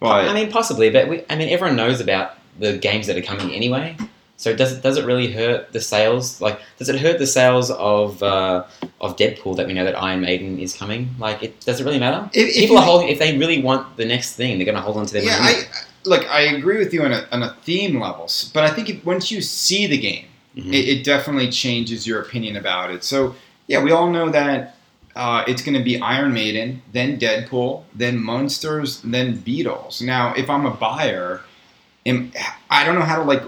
[0.00, 3.22] but I mean, possibly, but we, I mean, everyone knows about the games that are
[3.22, 3.96] coming anyway.
[4.36, 6.40] So does it does it really hurt the sales?
[6.40, 8.64] Like, does it hurt the sales of uh,
[9.00, 11.10] of Deadpool that we know that Iron Maiden is coming?
[11.18, 12.28] Like, it does it really matter?
[12.32, 14.74] if, if People you- are holding if they really want the next thing, they're going
[14.74, 15.54] to hold on to their yeah, money.
[15.54, 15.64] I
[16.04, 19.04] look, I agree with you on a, on a theme level, but I think if,
[19.04, 20.72] once you see the game, Mhm.
[20.72, 23.04] it, it definitely changes your opinion about it.
[23.04, 23.34] So
[23.68, 24.74] yeah, we all know that
[25.14, 30.02] uh, it's going to be Iron Maiden, then Deadpool, then Monsters, then Beatles.
[30.02, 31.42] Now, if I'm a buyer,
[32.04, 32.32] am,
[32.68, 33.42] I don't know how to like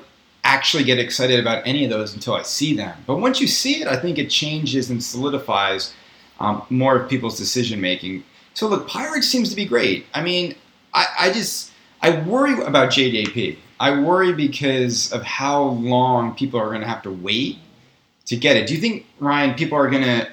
[0.55, 2.97] actually get excited about any of those until I see them.
[3.07, 5.93] But once you see it, I think it changes and solidifies
[6.39, 8.23] um, more of people's decision making.
[8.55, 10.07] So look, Pirates seems to be great.
[10.15, 10.55] I mean,
[10.93, 13.59] I, I just I worry about JDAP.
[13.81, 17.59] I worry because of how long people are going to have to wait
[18.27, 18.69] to get it.
[18.69, 20.29] Do you think Ryan people are going to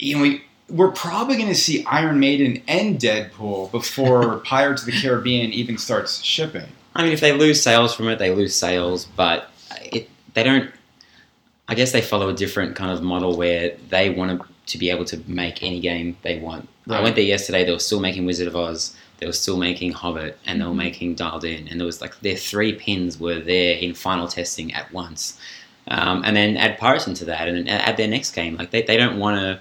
[0.00, 4.86] you know we we're probably going to see Iron Maiden and Deadpool before Pirates of
[4.86, 6.68] the Caribbean even starts shipping.
[6.98, 9.50] I mean, if they lose sales from it, they lose sales, but
[9.92, 10.70] it they don't.
[11.68, 14.90] I guess they follow a different kind of model where they want to, to be
[14.90, 16.68] able to make any game they want.
[16.90, 18.94] I went there yesterday; they were still making Wizard of Oz.
[19.18, 20.76] they were still making Hobbit, and they were Mhm.
[20.76, 24.72] making Dialed In, and there was like their three pins were there in final testing
[24.74, 25.38] at once.
[25.88, 28.56] Um, and then add Pirates into that, and then add their next game.
[28.56, 29.58] Like they, they don't want to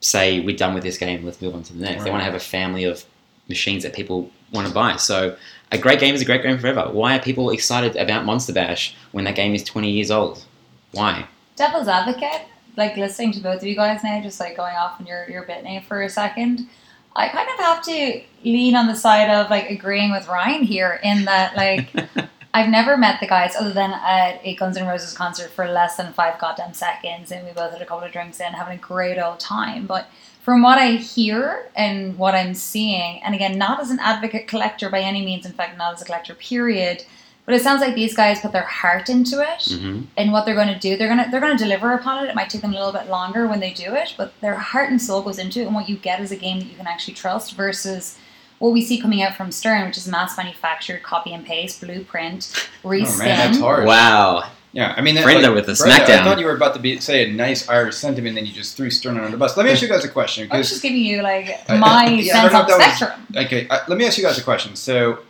[0.00, 2.04] say we're done with this game, let's move on to the next.
[2.04, 3.04] They want to have a family of
[3.48, 4.96] machines that people want to buy.
[4.96, 5.36] So
[5.72, 6.88] a great game is a great game forever.
[6.90, 10.44] Why are people excited about Monster Bash when that game is 20 years old?
[10.92, 11.26] Why?
[11.56, 12.42] Devil's advocate,
[12.76, 15.44] like listening to both of you guys now, just like going off on your your
[15.44, 16.68] bit now for a second.
[17.14, 21.00] I kind of have to lean on the side of like agreeing with Ryan here
[21.02, 21.88] in that like
[22.56, 25.96] I've never met the guys other than at a Guns N' Roses concert for less
[25.96, 28.80] than five goddamn seconds, and we both had a couple of drinks in, having a
[28.80, 29.86] great old time.
[29.86, 30.08] But
[30.46, 34.88] from what I hear and what I'm seeing, and again, not as an advocate collector
[34.88, 37.02] by any means, in fact, not as a collector, period.
[37.44, 40.54] But it sounds like these guys put their heart into it hmm and what they're
[40.54, 40.96] going to do.
[40.96, 42.28] They're going to they're going to deliver upon it.
[42.30, 44.88] It might take them a little bit longer when they do it, but their heart
[44.90, 46.86] and soul goes into it, and what you get is a game that you can
[46.86, 48.16] actually trust versus
[48.60, 52.42] what we see coming out from Stern, which is mass manufactured, copy and paste, blueprint,
[52.84, 53.06] reskin.
[53.14, 53.84] Oh man, that's hard.
[53.84, 54.48] Wow.
[54.76, 56.80] Yeah, I mean, that, Brenda like, with the Brenda, I thought you were about to
[56.80, 59.56] be say a nice Irish sentiment, then you just threw Stern under the bus.
[59.56, 62.42] Let me ask you guys a question I was just giving you like my yeah,
[62.42, 64.36] sense don't know on if the that was- Okay, uh, let me ask you guys
[64.36, 64.76] a question.
[64.76, 65.20] So,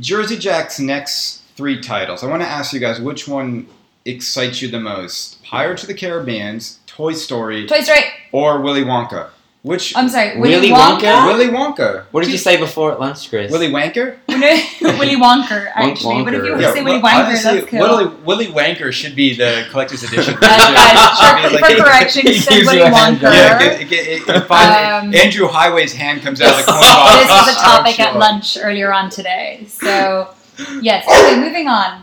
[0.00, 2.24] Jersey Jack's next three titles.
[2.24, 3.68] I want to ask you guys which one
[4.04, 8.02] excites you the most: Pirates of the Caribbean's, Toy Story, Toy Story.
[8.32, 9.28] or Willy Wonka?
[9.62, 10.98] Which I'm sorry, Willy, Willy Wonka.
[11.02, 11.26] Wonka?
[11.26, 12.04] Willy Wonka?
[12.10, 13.48] What did you say before at lunch, Chris?
[13.52, 14.16] Willy Wanker?
[14.28, 16.24] Willy Wonker, actually.
[16.24, 16.56] But if you Wonker.
[16.56, 17.78] were to say Willy well, Wonker, honestly, that's cool.
[17.78, 20.34] Willy, Willy Wanker should be the collector's edition.
[20.42, 23.22] Uh, guys, I mean, for, like- for correction, you said Willy you Wonker.
[23.22, 27.20] Yeah, it, it, it, it, Um, Andrew Heighway's hand comes out of the coin box.
[27.22, 29.64] this was a topic I'm at lunch earlier on today.
[29.68, 30.34] So,
[30.80, 31.06] yes.
[31.08, 32.02] Anyway, moving on.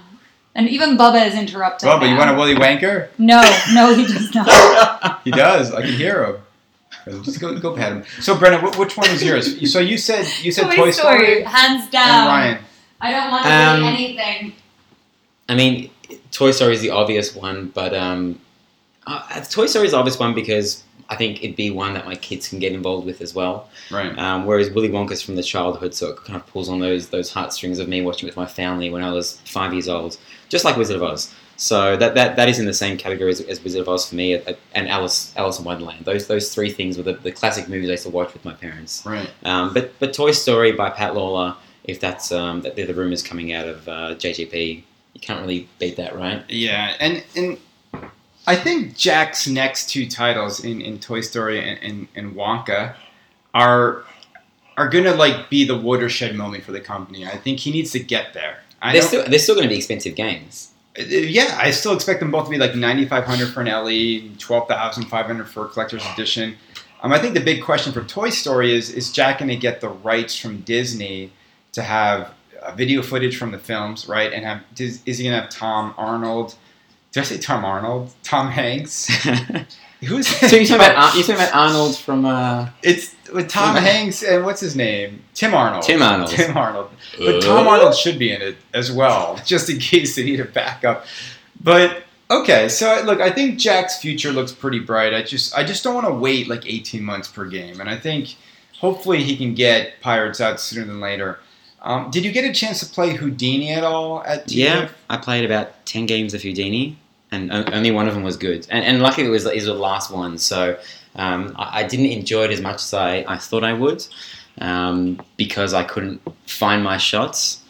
[0.56, 1.90] And even Bubba is interrupting.
[1.90, 3.10] Bubba, you want a Willy Wanker?
[3.18, 3.42] No,
[3.74, 5.22] no, he does not.
[5.26, 5.74] He does.
[5.74, 6.36] I can hear him.
[7.24, 8.04] Just go, go pat him.
[8.22, 9.72] So, Brenda, wh- which one is yours?
[9.72, 12.28] So you said you said Toy, Story, hands and down.
[12.28, 12.64] Ryan.
[13.02, 14.54] I don't want to Um, say anything.
[15.48, 15.90] I mean,
[16.32, 18.40] Toy Story is the obvious one, but um,
[19.08, 22.16] uh, Toy Story is the obvious one because I think it'd be one that my
[22.16, 23.70] kids can get involved with as well.
[23.90, 24.16] Right.
[24.20, 27.32] Um, whereas Willy Wonka's from the childhood, so it kind of pulls on those those
[27.32, 30.18] heartstrings of me watching it with my family when I was five years old,
[30.50, 31.34] just like Wizard of Oz.
[31.60, 34.16] So that that, that is in the same category as, as Wizard of Oz for
[34.16, 34.42] me,
[34.74, 36.06] and Alice Alice in Wonderland.
[36.06, 38.54] Those those three things were the, the classic movies I used to watch with my
[38.54, 39.06] parents.
[39.06, 39.30] Right.
[39.44, 43.22] Um, but but Toy Story by Pat Lawlor, if that's um, that they're the rumors
[43.22, 46.46] coming out of uh, JJP, you can't really beat that, right?
[46.48, 47.58] Yeah, and and
[48.48, 52.96] I think Jack's next two titles in, in Toy Story and, and, and Wonka
[53.54, 54.06] are
[54.78, 57.26] are gonna like be the watershed moment for the company.
[57.26, 58.60] I think he needs to get there.
[58.82, 60.72] I They're still they're still going to be expensive games.
[60.98, 64.36] Yeah, I still expect them both to be like ninety five hundred for an LE,
[64.38, 66.56] twelve thousand five hundred for a collector's edition.
[67.02, 69.82] Um, I think the big question for Toy Story is: Is Jack going to get
[69.82, 71.32] the rights from Disney
[71.74, 74.34] to have uh, video footage from the films, right?
[74.34, 76.56] And have is, is he going to have Tom Arnold?
[77.12, 78.12] Did I say Tom Arnold?
[78.24, 79.10] Tom Hanks?
[80.02, 83.76] so Who's you're talking about Ar- you're talking about Arnold from uh, It's with Tom
[83.76, 85.22] Hanks and what's his name?
[85.34, 85.84] Tim Arnold.
[85.84, 86.30] Tim Arnold.
[86.30, 86.90] Tim Arnold.
[87.18, 90.46] But Tom Arnold should be in it as well, just in case they need a
[90.46, 91.06] backup.
[91.62, 95.14] But okay, so look, I think Jack's future looks pretty bright.
[95.14, 97.98] I just I just don't want to wait like 18 months per game, and I
[97.98, 98.36] think
[98.80, 101.40] hopefully he can get Pirates out sooner than later.
[101.82, 104.56] Um, did you get a chance to play Houdini at all at TF?
[104.56, 106.98] Yeah, I played about ten games of Houdini,
[107.32, 108.68] and only one of them was good.
[108.70, 110.78] And, and luckily, it was it was the last one, so
[111.16, 114.06] um, I, I didn't enjoy it as much as I, I thought I would,
[114.60, 117.62] um, because I couldn't find my shots.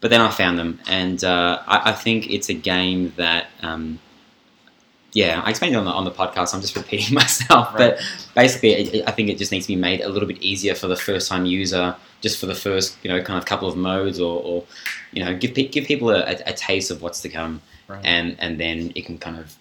[0.00, 3.46] But then I found them, and uh, I, I think it's a game that.
[3.62, 3.98] Um,
[5.12, 6.54] yeah, I explained it on the, on the podcast.
[6.54, 8.00] I'm just repeating myself, but
[8.34, 10.74] basically, it, it- I think it just needs to be made a little bit easier
[10.74, 13.76] for the first time user, just for the first, you know, kind of couple of
[13.76, 14.64] modes, or, or
[15.12, 18.04] you know, give give people a, a, a taste of what's to come, Right.
[18.04, 19.54] and and then it can kind of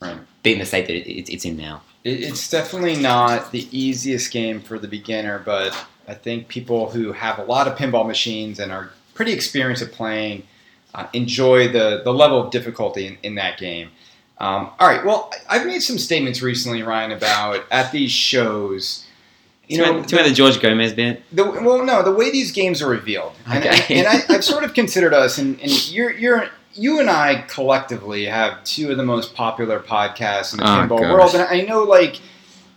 [0.00, 0.18] Right.
[0.42, 1.82] be in the state that it, it, it's in now.
[2.04, 5.74] It's definitely not the easiest game for the beginner, but
[6.06, 9.92] I think people who have a lot of pinball machines and are pretty experienced at
[9.92, 10.42] playing
[10.94, 13.88] uh, enjoy the, the level of difficulty in, in that game.
[14.38, 19.06] Um, all right, well, I've made some statements recently, Ryan, about at these shows.
[19.66, 21.22] You know, to the George Gomez bit.
[21.34, 23.98] the, well, no, the way these games are revealed, and, Okay.
[24.00, 28.26] and, I, I've sort of considered us, and, and you're, you're, you and I collectively
[28.26, 31.12] have two of the most popular podcasts in the Oh, pinball gosh.
[31.12, 32.20] world, and I know like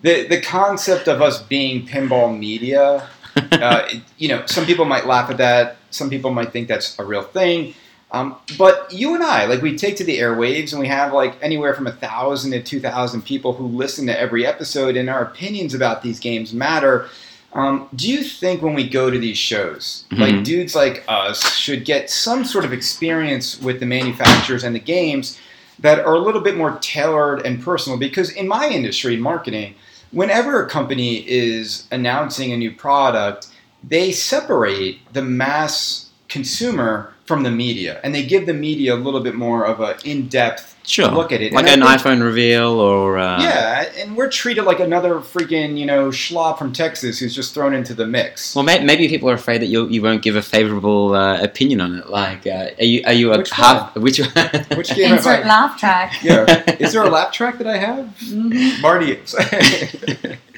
[0.02, 3.08] the the concept of us being pinball media.
[3.52, 5.78] Uh, it- you know, some people might laugh at that.
[5.92, 7.76] Some people might think that's a real thing.
[8.12, 11.36] Um, but you and I, like, we take to the airwaves, and we have like
[11.44, 15.22] anywhere from a thousand to two thousand people who listen to every episode, and our
[15.22, 17.10] opinions about these games matter.
[17.54, 20.20] Um, do you think when we go to these shows, Mhm.
[20.20, 24.80] like dudes like us should get some sort of experience with the manufacturers and the
[24.80, 25.40] games
[25.80, 27.98] that are a little bit more tailored and personal?
[27.98, 29.76] Because in my industry, marketing,
[30.12, 33.48] whenever a company is announcing a new product,
[33.88, 39.20] they separate the mass consumer from the media, and they give the media a little
[39.20, 41.10] bit more of an in-depth Sure.
[41.10, 41.52] look at it.
[41.54, 43.18] Like And an think- iPhone reveal or.
[43.18, 47.54] Uh, yeah, and we're treated like another freaking, you know, schlob from Texas who's just
[47.54, 48.56] thrown into the mix.
[48.56, 51.82] Well, may- maybe people are afraid that you you won't give a favorable uh, opinion
[51.82, 52.10] on it.
[52.10, 53.96] Like, uh, are you are you a Which half?
[54.06, 54.30] Which one?
[54.78, 55.48] Which game have Insert I?
[55.48, 56.24] laugh track.
[56.24, 56.46] Yeah,
[56.80, 58.06] is there a lap track that I have?
[58.26, 58.82] Mhm.
[58.82, 59.20] Marty.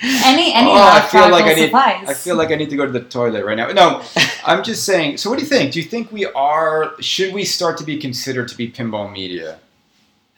[0.02, 2.08] Any any Oh, I feel track like will I need- suffice.
[2.10, 3.68] I feel like I need to go to the toilet right now.
[3.72, 4.02] No,
[4.46, 5.18] I'm just saying.
[5.18, 5.74] So, what do you think?
[5.74, 6.94] Do you think we are?
[7.02, 9.60] Should we start to be considered to be pinball media?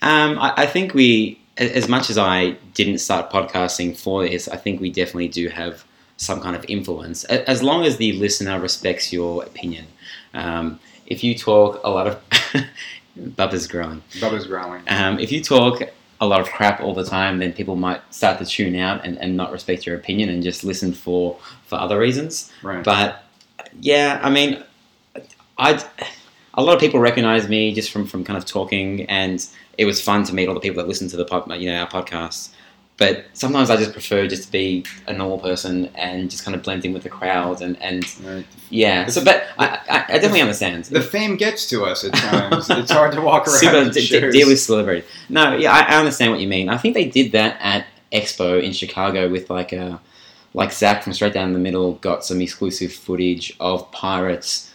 [0.02, 4.58] Um, I, I think we, as much as I didn't start podcasting for this, I
[4.58, 5.84] think we definitely do have
[6.18, 9.86] some kind of influence, as long as the listener respects your opinion.
[10.34, 12.22] Um, if you talk a lot of,
[13.18, 14.02] Bubba's growing.
[14.14, 14.84] Bubba's growling.
[14.88, 15.82] Um, if you talk
[16.22, 19.18] a lot of crap all the time, then people might start to tune out and,
[19.18, 22.52] and not respect your opinion and just listen for for other reasons.
[22.62, 22.84] Right.
[22.84, 23.24] But
[23.80, 24.64] yeah, I mean,
[25.58, 25.84] I
[26.54, 29.46] a lot of people recognize me just from from kind of talking, and
[29.78, 31.78] it was fun to meet all the people that listen to the pod, you know,
[31.82, 32.50] our podcast.
[32.98, 36.62] But sometimes I just prefer just to be a normal person and just kind of
[36.62, 38.46] blend in with the crowd and, and Right.
[38.70, 39.08] yeah.
[39.08, 40.86] So, but I, I, I definitely understand.
[40.86, 42.70] The fame gets to us at times.
[42.70, 43.56] it's hard to walk around.
[43.58, 45.08] Super d- d- deal with celebrity.
[45.30, 46.70] No, yeah, I, I understand what you mean.
[46.70, 50.00] I think they did that at Expo in Chicago with like a
[50.54, 54.71] like Zach from Straight Down the Middle got some exclusive footage of Pirates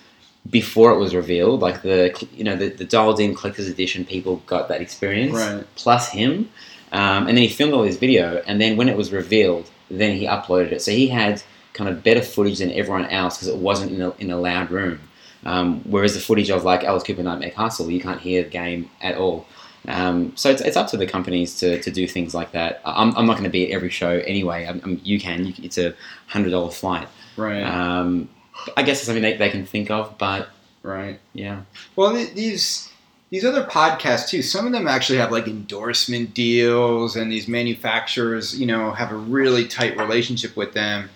[0.51, 1.61] before it was revealed.
[1.61, 5.65] Like the you know the, the dialed in collector's edition people got that experience Right.
[5.77, 6.51] plus him,
[6.93, 8.43] um, and then he filmed all his video.
[8.47, 10.83] And then when it was revealed, then he uploaded it.
[10.83, 14.11] So he had kind of better footage than everyone else because it wasn't in a,
[14.19, 15.01] in a loud room.
[15.45, 18.91] Um, whereas the footage of like Alice Cooper Nightmare Castle, you can't hear the game
[19.01, 19.47] at all.
[19.87, 22.81] Um, so it's, it's up to the companies to, to do things like that.
[22.85, 24.67] I'm, I'm not going to be at every show anyway.
[24.67, 25.47] I'm, I'm- you can.
[25.47, 25.95] You, it's a
[26.27, 27.07] hundred dollar flight.
[27.37, 27.63] Right.
[27.63, 28.29] Um,
[28.77, 30.49] I guess it's something they, they can think of, but
[30.83, 31.19] right.
[31.33, 31.63] yeah.
[31.95, 32.91] Well, these
[33.31, 34.43] these other podcasts too.
[34.43, 39.17] Some of them actually have like endorsement deals, and these manufacturers, you know, have a
[39.17, 41.11] really tight relationship with them.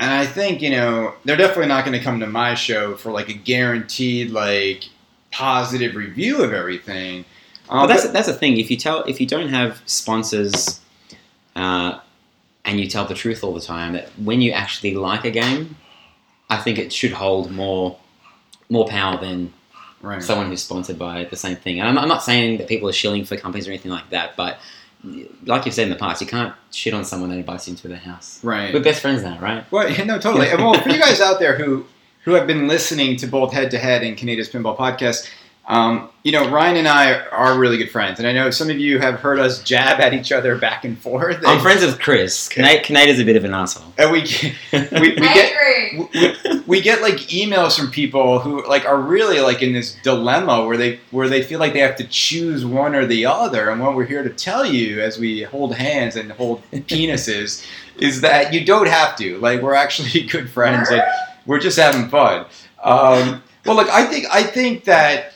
[0.00, 3.10] And I think you know they're definitely not going to come to my show for
[3.12, 4.84] like a guaranteed like
[5.30, 7.24] positive review of everything.
[7.68, 8.56] Um, Well, that's but- that's the thing.
[8.58, 10.80] If you tell if you don't have sponsors,
[11.56, 11.98] uh,
[12.64, 15.76] and you tell the truth all the time, that when you actually like a game,
[16.50, 17.98] I think it should hold more
[18.70, 19.52] more power than
[20.02, 20.22] right.
[20.22, 21.80] someone who's sponsored by the same thing.
[21.80, 24.36] And I'm, I'm not saying that people are shilling for companies or anything like that,
[24.36, 24.58] but
[25.44, 27.88] like you've said in the past, you can't shit on someone that invites you into
[27.88, 28.42] their house.
[28.44, 28.74] right.
[28.74, 29.70] We're best friends now, right?
[29.70, 30.48] Well, yeah, no, totally.
[30.48, 31.86] And well, for you guys out there who
[32.24, 35.28] who have been listening to both Head to Head and Canada's Pinball Podcast,
[35.68, 38.78] um, you know, Ryan and I are really good friends, and I know some of
[38.78, 41.42] you have heard us jab at each other back and forth.
[41.46, 42.48] I'm friends with Chris.
[42.48, 43.92] Canade, is a bit of an asshole.
[43.98, 44.22] And we
[44.72, 45.58] we, we get
[45.92, 50.64] we, we get like emails from people who like are really like in this dilemma
[50.64, 53.80] where they where they feel like they have to choose one or the other and
[53.80, 57.66] what we're here to tell you as we hold hands and hold penises
[57.98, 61.02] is that you don't have to like we're actually good friends and
[61.46, 62.46] we're just having fun
[62.84, 65.34] um, well look i think i think that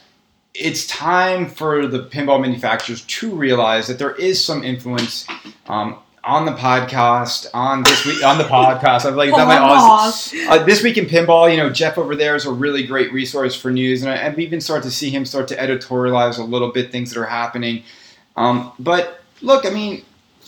[0.54, 5.26] it's time for the pinball manufacturers to realize that there is some influence
[5.66, 10.46] um, on the podcast on this week on the podcast i've like that my Aussie-
[10.48, 13.54] uh, this week in pinball, you know, Jeff over there is a really great resource
[13.54, 16.70] for news, and, I, have even started to see him start to editorialize a little
[16.70, 17.84] bit things that are happening.
[18.36, 20.04] Um, but look, I mean,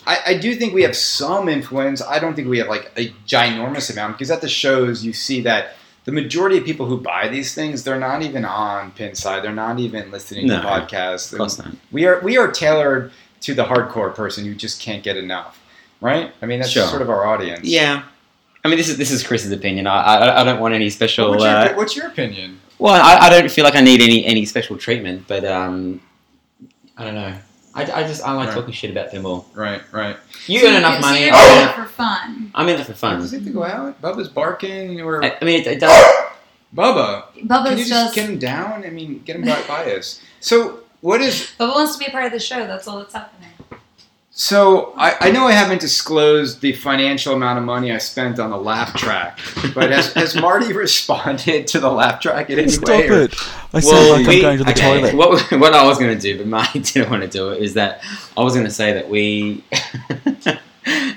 [0.07, 2.03] I, I do think we have some influence.
[2.03, 5.41] I don't think we have like a ginormous amount because at the shows you see
[5.43, 9.53] that the majority of people who buy these things they're not even on Pinside, they're
[9.53, 11.33] not even listening No, to podcasts.
[11.33, 11.69] Of course not.
[11.93, 13.13] We are we are tailored
[13.43, 15.63] to the hardcore person who just can't get enough,
[16.01, 16.33] right?
[16.43, 16.87] I mean, that's Sure.
[16.89, 17.65] sort of our audience.
[17.65, 18.03] Yeah.
[18.65, 19.87] I mean, this is this is Chris's opinion.
[19.87, 21.31] I I, I don't want any special.
[21.31, 22.61] What's your, uh, what's your opinion?
[22.79, 26.01] well, I, I don't feel like I need any any special treatment, but um,
[26.97, 27.35] I don't know.
[27.75, 28.55] I, I just I like Right.
[28.55, 29.45] talking shit about pinball.
[29.55, 30.17] Right, right.
[30.47, 31.25] You So earn enough so money.
[31.25, 32.51] you're I'm doing in it it- for fun.
[32.55, 33.21] I'm in it for fun.
[33.21, 34.01] Does it to go out?
[34.01, 36.13] Bubba's barking, or I, I mean, it, it does.
[36.75, 37.45] Bubba, can
[37.79, 38.15] you just, just.
[38.15, 38.85] get him down?
[38.85, 40.21] I mean, get him by, by us.
[40.41, 41.53] So, what is?
[41.59, 42.67] Bubba wants to be a part of the show.
[42.67, 43.51] That's all that's happening.
[44.37, 48.51] So, I, I know I haven't disclosed the financial amount of money I spent on
[48.51, 49.39] the laugh track,
[49.77, 53.09] but has, has Marty responded to the laugh track in any Stop way?
[53.09, 53.35] or- it!
[53.73, 55.15] I sound like we- I'm going to the okay, toilet.
[55.15, 57.75] What, what I was going to do, but Marty didn't want to do it, is
[57.75, 58.03] that
[58.37, 59.63] I was going to say that we.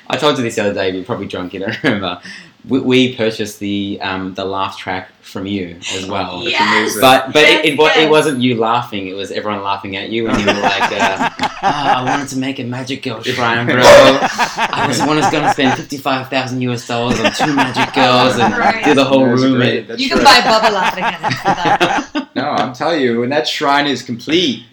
[0.10, 2.22] I told you this the other day, but you're probably drunk, you don't remember.
[2.68, 6.44] We, we purchased the um, the laugh track from you as well.
[6.44, 6.62] Yes.
[6.62, 7.02] amazing.
[7.02, 9.08] But but it, it, Yes, it wasn't you laughing.
[9.08, 11.30] It was everyone laughing at you, and you were like, uh,
[11.62, 13.78] "Ah, "I wanted to make a magic girl shrine, bro.
[13.82, 18.38] I was one is gonna spend fifty five thousand US dollars on two magic girls
[18.38, 18.84] and Right.
[18.84, 19.88] do the whole That's room." great.
[19.88, 20.44] That's you can right.
[20.44, 22.28] buy Bubba laughing at him that.
[22.36, 24.64] No, I'm telling you, when that shrine is complete,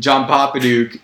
[0.00, 1.00] John Popadiuk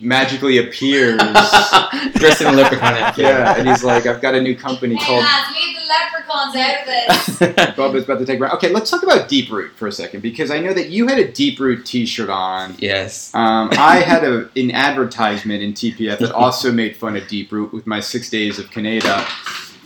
[0.00, 1.18] magically appears.
[2.14, 3.24] Dressed in a leprechaun outfit.
[3.24, 6.86] yeah, and he's like, I've got a new company called leave the leprechauns out of
[6.86, 7.38] this.
[7.76, 8.40] Bubba's about to take.
[8.40, 8.52] Round.
[8.54, 11.18] Okay, let's talk about Deep Root for a second because I know that you had
[11.18, 12.74] a Deep Root T-shirt on.
[12.78, 13.34] yes.
[13.34, 17.72] Um, I had a, an advertisement in TPF that also made fun of Deep Root
[17.72, 19.26] with my six days of Canada.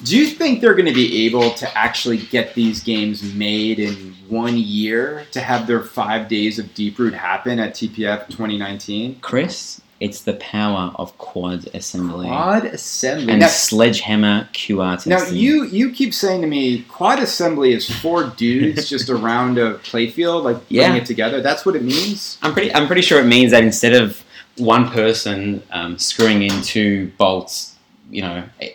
[0.05, 4.16] Do you think they're going to be able to actually get these games made in
[4.29, 9.20] one year to have their five days of Deep Root happen at TPF 2019?
[9.20, 13.30] Chris, it's the power of quad assembly Quad assembly.
[13.30, 15.10] and Now, sledgehammer QR testing.
[15.12, 19.74] now you you keep saying to me, quad assembly is four dudes just around a
[19.74, 21.40] playfield, like putting it together.
[21.40, 22.36] That's what it means.
[22.42, 22.74] I'm pretty.
[22.74, 24.24] I'm pretty sure it means that instead of
[24.56, 27.76] one person um, screwing in two bolts,
[28.10, 28.70] you know, eh,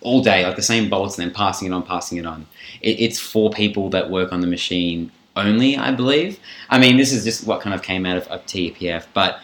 [0.00, 2.44] all day, like the same bolts, and then passing it on, passing it on,
[2.80, 5.76] it, it's four people that work on the machine only.
[5.76, 6.40] I believe.
[6.70, 9.38] I mean, this is just what kind of came out of, of TPF, but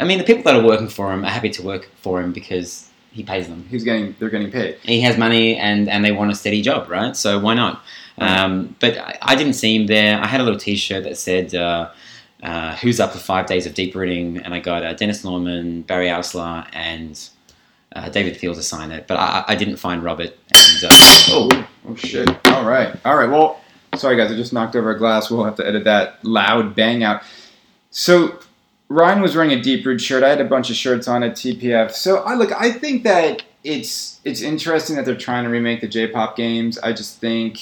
[0.00, 2.32] I mean, the people that are working for him are happy to work for him
[2.32, 3.66] because he pays them.
[3.70, 4.14] Who's getting?
[4.18, 4.78] They're getting paid.
[4.82, 7.16] He has money, and and they want a steady job, right?
[7.16, 7.82] So why not?
[8.18, 10.20] Um, but I, I didn't see him there.
[10.20, 11.54] I had a little T-shirt that said.
[11.54, 11.90] Uh,
[12.40, 14.38] uh, who's up for five days of deep rooting?
[14.38, 17.18] And I got uh, Dennis Nordman, Barry Oursler, and
[17.96, 19.08] uh, David Fields to sign it.
[19.08, 20.36] But I, I didn't find Robert.
[20.50, 20.88] And uh,
[21.30, 22.28] Oh, oh shit.
[22.46, 22.94] All right.
[23.04, 23.28] All right.
[23.28, 23.60] Well,
[23.96, 25.30] sorry guys, I just knocked over a glass.
[25.30, 27.22] We'll have to edit that loud bang out.
[27.90, 28.38] So
[28.88, 30.22] Ryan was wearing a deep root shirt.
[30.22, 31.90] I had a bunch of shirts on at TPF.
[31.92, 35.88] So I look, I think that it's it's interesting that they're trying to remake the
[35.88, 36.78] J-pop games.
[36.78, 37.58] I just think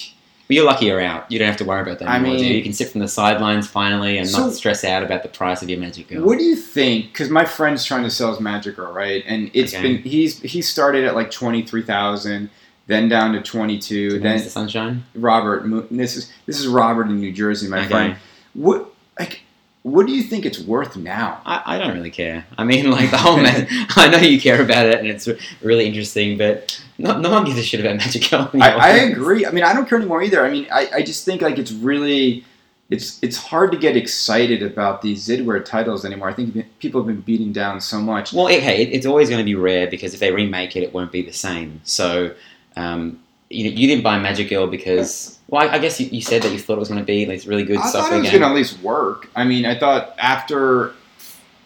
[0.49, 1.31] you're lucky you're out.
[1.33, 2.37] You don't have to worry about that I anymore.
[2.37, 2.43] you?
[2.45, 5.29] mean- you can sit from the sidelines finally and So- not stress out about the
[5.29, 6.25] price of your Magic Girl.
[6.25, 7.07] what do you think?
[7.13, 9.25] Because my friend's trying to sell his Magic Girl, right?
[9.27, 9.83] And it's Okay.
[9.97, 12.51] been he's he started at like twenty three thousand,
[12.87, 15.03] then down to twenty two, Then then the sunshine.
[15.17, 15.65] Robert.
[15.91, 17.89] This is this is Robert in New Jersey, my Okay.
[17.89, 18.17] friend.
[18.55, 19.41] What like
[19.87, 21.41] what do you think it's worth now?
[21.47, 22.45] I, I don't really care.
[22.59, 23.69] I mean, like the whole man.
[23.71, 25.29] I know you care about it, and it's
[25.63, 28.51] really interesting, but no, no one gives a shit about Magic Girl.
[28.55, 28.71] I.
[28.73, 29.47] I agree.
[29.47, 30.45] I mean, I don't care anymore either.
[30.45, 32.45] I mean, I, I just think like it's really
[32.91, 36.31] it's it's hard to get excited about these Zidware titles anymore.
[36.31, 38.33] I think people have been beating down so much.
[38.33, 40.93] Well, okay, it, it's always going to be rare because if they remake it, it
[40.93, 41.81] won't be the same.
[41.85, 42.35] So,
[42.75, 46.43] um, you, you didn't buy Magic Girl because, well, I, I guess you, you said
[46.43, 48.21] that you thought it was going to be like really good I stuff thought it
[48.21, 49.29] was going to at least work.
[49.37, 50.93] I mean, I thought after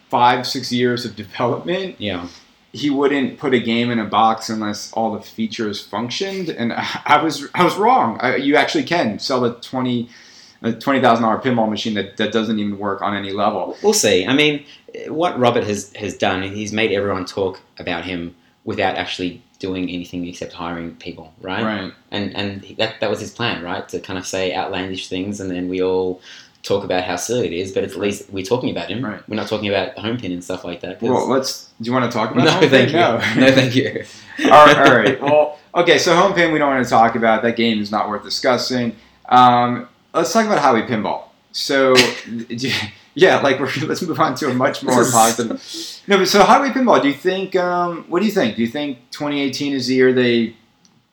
[0.09, 2.27] five six years of development, Yeah,
[2.73, 6.73] he wouldn't put a game in a box unless all the features functioned, and
[7.05, 8.17] I was I was wrong.
[8.21, 10.09] I, you actually can sell a twenty
[10.61, 13.75] a twenty thousand dollar pinball machine that, that doesn't even work on any level.
[13.81, 14.25] we'll see.
[14.25, 14.65] I mean,
[15.07, 20.27] what Robert has has done, he's made everyone talk about him without actually doing anything
[20.27, 21.63] except hiring people, right?
[21.63, 21.93] Right.
[22.09, 23.87] And and that that was his plan, right?
[23.89, 26.21] To kind of say outlandish things, and then we all
[26.63, 27.71] talk about how silly it is.
[27.71, 29.05] But at least we're talking about him.
[29.05, 29.21] Right.
[29.29, 31.01] We're not talking about home pin and stuff like that.
[31.01, 31.69] Well, let's.
[31.79, 32.43] Do you want to talk about?
[32.43, 32.97] no, thank you.
[32.97, 33.17] No.
[33.37, 34.03] no, thank you.
[34.45, 35.21] all, right, all right.
[35.31, 35.97] Well, okay.
[35.97, 37.43] So home pin, we don't want to talk about.
[37.43, 38.95] That game is not worth discussing.
[39.29, 41.23] Um, let's talk about Heighway Pinball.
[41.51, 41.95] So,
[43.13, 46.01] yeah, like we're, let's move on to a much more positive.
[46.07, 47.01] No, but so Heighway Pinball.
[47.01, 47.55] Do you think?
[47.55, 48.55] Um, what do you think?
[48.55, 50.55] Do you think 2018 is the year they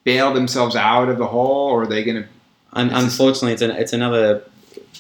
[0.05, 2.29] bail themselves out of the hole, or are they going to?
[2.75, 4.45] Un- unfortunately, it's, an, it's another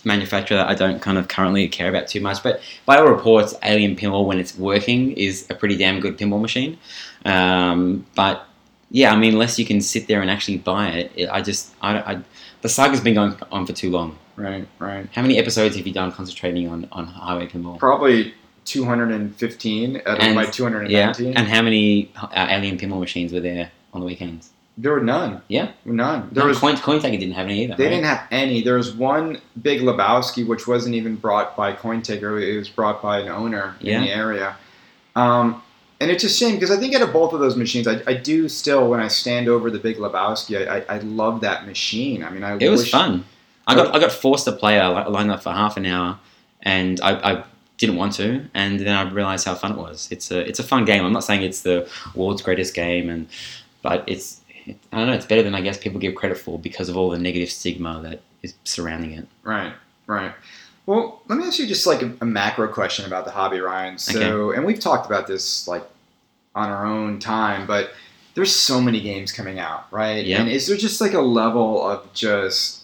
[0.04, 2.42] manufacturer that I don't kind of currently care about too much.
[2.42, 6.40] But by all reports, Alien Pinball, when it's working, is a pretty damn good pinball
[6.40, 6.78] machine.
[7.24, 8.46] Um, but
[8.90, 11.74] yeah, I mean, unless you can sit there and actually buy it, it I just
[11.82, 12.22] I, I
[12.62, 14.18] the saga's been going on for too long.
[14.38, 15.08] Right, right.
[15.14, 17.78] How many episodes have you done concentrating on on Heighway Pinball?
[17.78, 18.34] Probably
[18.64, 23.70] 215 out of And- my Yeah, and how many uh, Alien Pinball machines were there
[23.92, 24.50] on the weekends?
[24.80, 25.42] there were none.
[25.48, 25.72] Yeah.
[25.84, 26.28] none.
[26.30, 27.74] There No, was Coin Cointaker didn't have any either.
[27.74, 27.90] They right?
[27.90, 28.62] didn't have any.
[28.62, 32.38] There was one big Lebowski, which wasn't even brought by Cointaker.
[32.40, 33.96] It was brought by an owner Yeah.
[33.98, 34.56] in the area.
[35.16, 35.62] Um,
[36.00, 38.14] and it's a shame because I think out of both of those machines, I, I
[38.14, 42.22] do still, when I stand over the big Lebowski, I, I, I love that machine.
[42.22, 43.24] I mean, I It was fun.
[43.68, 44.80] I got I got forced to play.
[44.80, 46.18] I li- lined up for half an hour,
[46.62, 47.44] and I, I
[47.76, 48.46] didn't want to.
[48.54, 50.08] And then I realized how fun it was.
[50.10, 51.04] It's a it's a fun game.
[51.04, 53.28] I'm not saying it's the world's greatest game, and
[53.82, 55.12] but it's it, I don't know.
[55.12, 58.00] It's better than I guess people give credit for because of all the negative stigma
[58.02, 59.28] that is surrounding it.
[59.42, 59.74] Right,
[60.06, 60.32] right.
[60.86, 63.98] Well, let me ask you just like a, a macro question about the hobby, Ryan.
[63.98, 65.84] So, and we've talked about this like
[66.54, 67.90] on our own time, but
[68.34, 70.24] there's so many games coming out, right?
[70.24, 70.40] Yeah.
[70.40, 72.77] And is there just like a level of just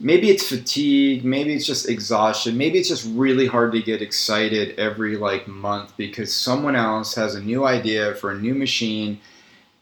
[0.00, 4.78] maybe it's fatigue, maybe it's just exhaustion, maybe it's just really hard to get excited
[4.78, 9.20] every like month because someone else has a new idea for a new machine.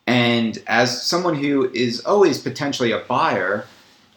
[0.06, 3.66] And as someone who is always potentially a buyer,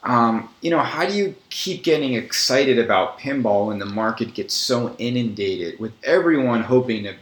[0.04, 4.54] um, you know, how do you keep getting excited about pinball when the market gets
[4.54, 7.16] so inundated with everyone hoping to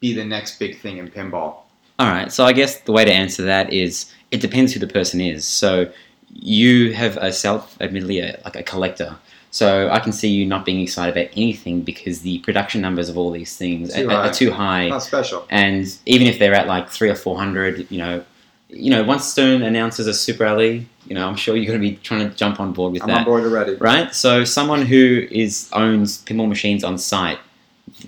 [0.00, 1.58] be the next big thing in pinball?
[1.98, 2.32] All right.
[2.32, 5.44] So I guess the way to answer that is it depends who the person is.
[5.44, 5.90] So
[6.34, 9.16] you have a self, admittedly, a, like a collector.
[9.50, 13.16] So I can see you not being excited about anything because the production numbers of
[13.16, 14.88] all these things Too are, are too high.
[14.88, 15.46] Not special.
[15.48, 18.24] And even if they're at like three or four hundred, you know,
[18.68, 21.88] you know, once Stone announces a Super Alley, you know, I'm sure you're going to
[21.88, 23.76] be trying to jump on board with I'm that on board already.
[23.76, 24.12] right?
[24.12, 27.38] So someone who is owns pinball machines on site,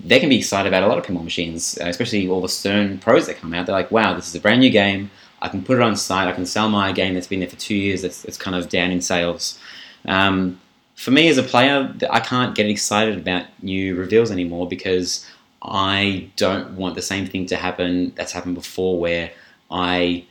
[0.03, 3.27] they can be excited about a lot of pinball machines, especially all the Stern Pros
[3.27, 3.67] that come out.
[3.67, 5.11] They're like, wow, this is a brand new game.
[5.41, 6.27] I can put it on site.
[6.27, 8.01] I can sell my game that's been there for two years.
[8.01, 9.59] That's kind of down in sales.
[10.05, 10.59] Um,
[10.95, 15.25] for me as a player, I can't get excited about new reveals anymore because
[15.61, 19.31] I don't want the same thing to happen that's happened before, where
[19.69, 20.25] I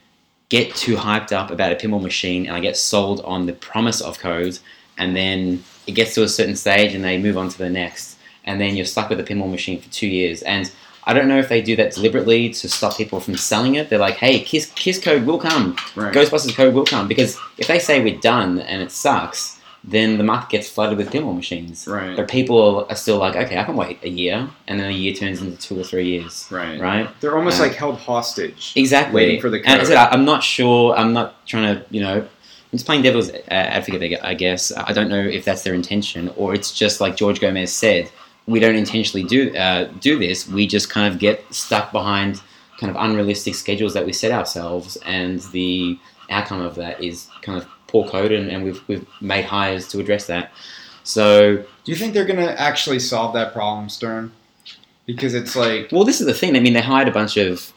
[0.49, 4.01] get too hyped up about a pinball machine and I get sold on the promise
[4.01, 4.59] of code,
[4.99, 8.17] and then it gets to a certain stage and they move on to the next,
[8.45, 10.43] and then you're stuck with a pinball machine for two years.
[10.43, 10.71] And
[11.09, 13.89] I don't know if they do that deliberately to stop people from selling it.
[13.89, 16.13] They're like, hey, Kiss, Kiss code will come, Right.
[16.13, 20.25] Ghostbusters code will come, because if they say we're done and it sucks, then the
[20.25, 21.87] market gets flooded with pinball machines.
[21.87, 22.17] Right.
[22.17, 25.15] But people are still like, okay, I can wait a year, and then a year
[25.15, 26.81] turns into two or three years, Right.
[26.81, 27.09] right?
[27.21, 28.73] They're almost Uh, like held hostage.
[28.75, 29.15] Exactly.
[29.23, 29.87] Waiting for the And I code.
[29.87, 30.97] said, I'm not sure.
[30.97, 34.19] I'm not trying to, you know, I'm just playing devil's advocate.
[34.25, 37.73] I guess I don't know if that's their intention or it's just like George Gomez
[37.73, 38.11] said.
[38.47, 40.49] We don't intentionally do uh, do this.
[40.49, 42.40] We just kind of get stuck behind
[42.78, 45.99] kind of unrealistic schedules that we set ourselves, and the
[46.30, 50.01] outcome of that is kind of poor code, and, and we've we've made hires to
[50.01, 50.53] address that.
[51.03, 54.32] So Do you think they're going to actually solve that problem, Stern?
[55.07, 56.57] Because it's like, Well, this is the thing.
[56.57, 57.72] I mean, they hired a bunch of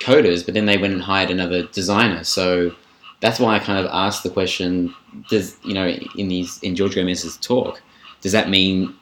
[0.00, 2.24] coders, but then they went and hired another designer.
[2.24, 2.74] So
[3.20, 4.94] that's why I kind of asked the question:
[5.28, 5.86] Does you know
[6.16, 7.80] in these in George Gomez's talk,
[8.20, 8.94] does that mean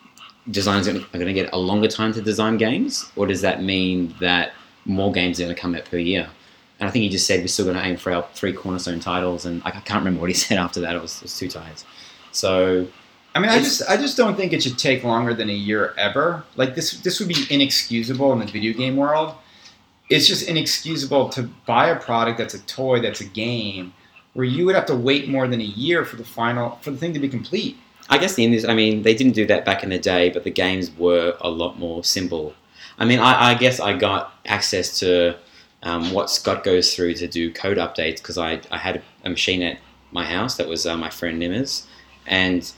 [0.51, 4.15] designers are going to get a longer time to design games, or does that mean
[4.21, 4.53] that
[4.85, 6.29] more games are going to come out per year?
[6.79, 9.01] And I think he just said we're still going to aim for our three cornerstone
[9.01, 10.97] titles, and I can't remember what he said after that.
[10.97, 11.83] I was, I was too tired.
[12.33, 12.87] So
[13.35, 15.95] I mean, I just, I just don't think it should take longer than a year
[15.97, 16.43] ever.
[16.57, 19.35] Like this, this would be inexcusable in the video game world.
[20.09, 23.95] It's just inexcusable to buy a product that's a toy, that's a game,
[24.33, 26.97] where you would have to wait more than a year for the final, for the
[26.97, 27.77] thing to be complete.
[28.11, 30.43] I guess the Indies, I mean, they didn't do that back in the day, but
[30.43, 32.55] the games were a lot more simple.
[32.99, 35.37] I mean, I, I guess I got access to
[35.85, 39.63] um, what Scott goes through to do code updates because I, I had a machine
[39.63, 39.79] at
[40.11, 41.87] my house that was uh, my friend Nimmer's,
[42.27, 42.71] and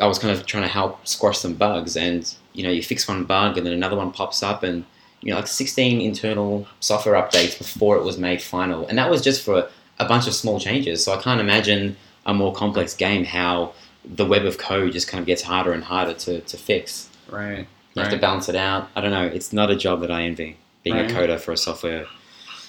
[0.00, 1.94] I was kind of trying to help squash some bugs.
[1.94, 4.86] And, you know, you fix one bug and then another one pops up, and,
[5.20, 8.86] you know, like 16 internal software updates before it was made final.
[8.86, 9.68] And that was just for
[9.98, 11.04] a bunch of small changes.
[11.04, 13.74] So I can't imagine a more complex game how
[14.04, 17.08] the web of code just kind of gets harder and harder to, to fix.
[17.28, 17.66] Right.
[17.94, 18.88] You have to balance it out.
[18.96, 19.26] I don't know.
[19.26, 21.10] It's not a job that I envy, being Right.
[21.10, 22.06] a coder for a software.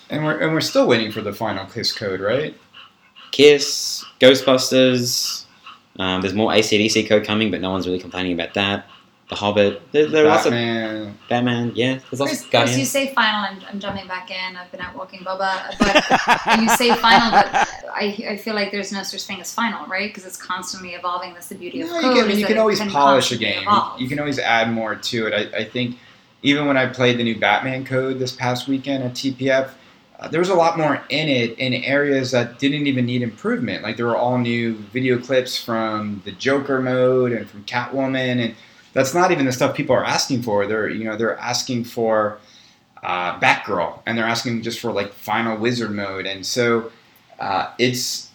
[0.09, 2.55] And we're, and we're still waiting for the final Kiss code, right?
[3.31, 5.45] Kiss, Ghostbusters.
[5.99, 8.85] Um, there's more ACDC code coming, but no one's really complaining about that.
[9.31, 9.81] The Hobbit.
[9.93, 11.17] There, there are lots of Batman.
[11.29, 11.71] Batman.
[11.73, 13.39] Yeah, there's lots Chris, of Chris, you say final.
[13.39, 14.57] I'm, I'm jumping back in.
[14.57, 17.47] I've been out walking Bubba, but you say final, but
[17.93, 20.09] I, I feel like there's no such thing as final, right?
[20.09, 21.33] Because it's constantly evolving.
[21.33, 22.17] That's the beauty of No, code.
[22.17, 23.61] you can, you can always can polish a game.
[23.61, 24.01] evolve.
[24.01, 25.53] You can always add more to it.
[25.53, 25.95] I, I think
[26.43, 29.69] even when I played the new Batman code this past weekend at TPF,
[30.19, 33.81] uh, there was a lot more in it in areas that didn't even need improvement.
[33.81, 38.55] Like there were all new video clips from the Joker mode and from Catwoman, and
[38.93, 40.65] that's not even the stuff people are asking for.
[40.65, 42.37] They're you know they're asking for
[43.03, 46.91] uh, Batgirl, and they're asking just for like Final Wizard mode, and so
[47.39, 48.29] uh, it's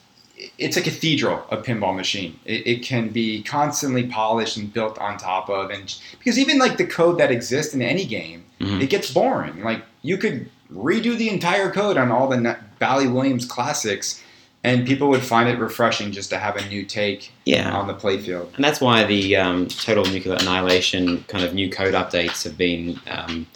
[0.58, 2.38] it's a cathedral of pinball machine.
[2.44, 6.76] It, it can be constantly polished and built on top of, and because even like
[6.76, 8.82] the code that exists in any game, Mhm.
[8.82, 9.62] it gets boring.
[9.62, 14.22] Like you could redo the entire code on all the Bally Williams classics,
[14.66, 17.72] and people would find it refreshing just to have a new take Yeah.
[17.74, 18.54] on the playfield.
[18.56, 23.00] And that's why the um, Total Nuclear Annihilation kind of new code updates have been
[23.08, 23.46] um,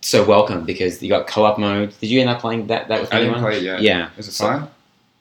[0.00, 1.92] so welcome because you got co-op mode.
[2.00, 3.34] Did you end up playing that, that with I anyone?
[3.34, 3.82] didn't play it yet.
[3.82, 4.08] Yeah.
[4.18, 4.68] Is it So- fun?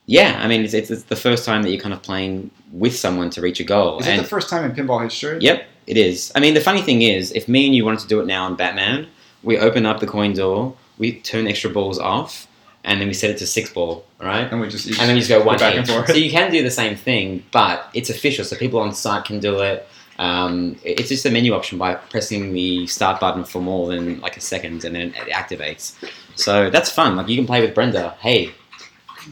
[0.08, 2.96] Yeah, I mean, it's, it's, it's the first time that you're kind of playing with
[2.98, 4.00] someone to reach a goal.
[4.00, 5.38] Is it the first time in pinball history?
[5.40, 6.32] Yep, it is.
[6.36, 8.44] I mean, the funny thing is, if me and you wanted to do it now
[8.46, 9.08] on Batman,
[9.44, 12.48] we open up the coin door, we turn extra balls off,
[12.84, 14.50] and then we set it to six ball, right?
[14.52, 15.80] And we just And then you just go one back each.
[15.80, 16.08] and forth.
[16.08, 19.40] So you can do the same thing, but it's official, so people on site can
[19.40, 19.88] do it.
[20.20, 24.20] Um, it- it's just a menu option by pressing the start button for more than
[24.22, 25.94] like a second, and then it activates.
[26.36, 27.16] So that's fun.
[27.16, 28.16] Like you can play with Brenda.
[28.20, 28.52] Hey,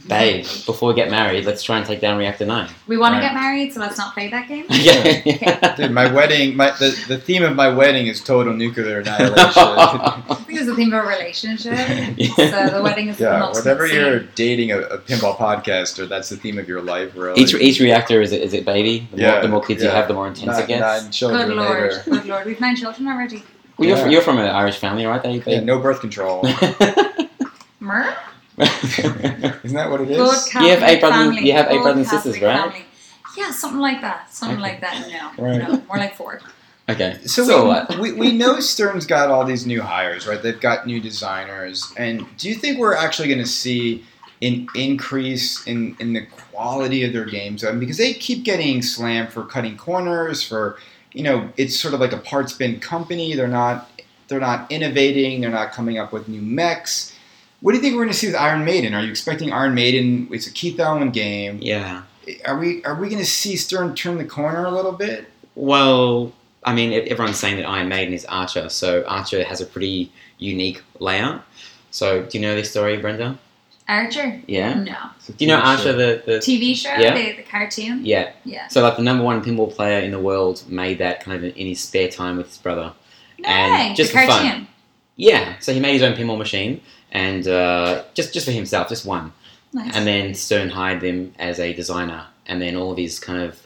[0.08, 2.70] babe, before we get married, let's try and take down Reactor Nine.
[2.88, 3.22] We want Right.
[3.22, 4.66] to get married, so let's not play that game.
[4.70, 5.22] yeah.
[5.26, 5.76] yeah.
[5.76, 9.36] Dude, my wedding, my the, the theme of my wedding is total nuclear annihilation.
[9.56, 11.74] I think it's the theme of a relationship.
[12.18, 12.36] Yeah.
[12.70, 13.96] So the wedding is yeah, ultimate whenever scene.
[13.98, 17.40] you're dating a, a pinball podcaster, that's the theme of your life, really.
[17.42, 19.08] Each, each reactor is it, is it baby?
[19.12, 20.82] The, Yeah, more, the more kids you have, the more intense nine, it gets.
[21.04, 22.04] nine children Good lord, later.
[22.06, 22.46] good lord.
[22.46, 23.44] We've nine children already.
[23.78, 24.08] Well, you're, Yeah.
[24.08, 25.22] you're from an Irish family, right?
[25.24, 26.44] They, Yeah, no birth control.
[27.80, 28.16] Mer?
[29.64, 30.18] Isn't that what it is?
[30.18, 31.48] Good You have eight Catholic brothers- family.
[31.48, 32.60] you have eight Good brothers and sisters, right?
[32.62, 32.86] family.
[33.38, 34.34] Yeah, something like that.
[34.34, 34.64] Something Okay.
[34.72, 35.08] like that.
[35.38, 35.58] No, Right.
[35.62, 36.42] no, more like four.
[36.90, 37.18] okay.
[37.26, 38.00] So, So we, what?
[38.00, 40.42] we, we know Stern's got all these new hires, right?
[40.42, 41.94] They've got new designers.
[41.96, 44.04] And do you think we're actually going to see
[44.42, 47.64] an increase in, in the quality of their games?
[47.64, 50.80] I mean, because they keep getting slammed for cutting corners, for,
[51.14, 53.36] you know, it's sort of like a parts bin company.
[53.36, 53.90] They're not,
[54.28, 55.42] they're not innovating.
[55.42, 57.16] They're not coming up with new mechs.
[57.62, 58.94] What do you think we're going to see with Iron Maiden?
[58.94, 60.28] Are you expecting Iron Maiden?
[60.32, 61.60] It's a Keith Elwin game.
[61.62, 62.04] Yeah.
[62.46, 65.28] Are we are we going to see Stern turn the corner a little bit?
[65.56, 66.32] Well,
[66.64, 70.82] I mean, everyone's saying that Iron Maiden is Archer, so Archer has a pretty unique
[71.00, 71.44] layout.
[71.92, 73.38] So, do you know this story, Brenda?
[73.88, 74.40] Archer?
[74.48, 74.76] Yeah.
[74.76, 74.96] No.
[75.26, 75.94] Do you know Archer, show.
[75.94, 76.90] the, the TV show?
[76.90, 77.16] Yeah.
[77.16, 78.06] The, the cartoon?
[78.06, 78.34] yeah?
[78.46, 78.68] Yeah.
[78.68, 81.66] So, like the number one pinball player in the world made that kind of in
[81.68, 82.94] his spare time with his brother.
[83.40, 83.96] No And way.
[83.96, 84.68] just the for fun.
[85.16, 85.58] Yeah.
[85.60, 86.82] So he made his own pinball machine,
[87.12, 89.34] and uh, just just for himself, just one.
[89.74, 89.96] Nice.
[89.96, 93.66] And then Stern hired him as a designer, and then all of his kind of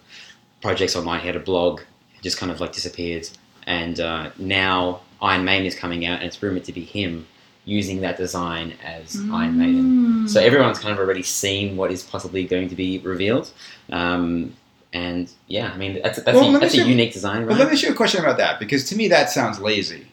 [0.62, 1.82] projects online, he had a blog,
[2.22, 3.28] just kind of like disappeared.
[3.66, 7.26] And uh, now Iron Maiden is coming out, and it's rumored to be him
[7.66, 10.26] using that design as Iron Maiden.
[10.26, 10.30] Mm.
[10.30, 13.50] So everyone's kind of already seen what is possibly going to be revealed.
[13.90, 14.54] Um,
[14.92, 17.68] and yeah, I mean that's that's, Well, a, that's a see- unique design, But let
[17.68, 20.08] me ask you a question about that because to me that sounds lazy.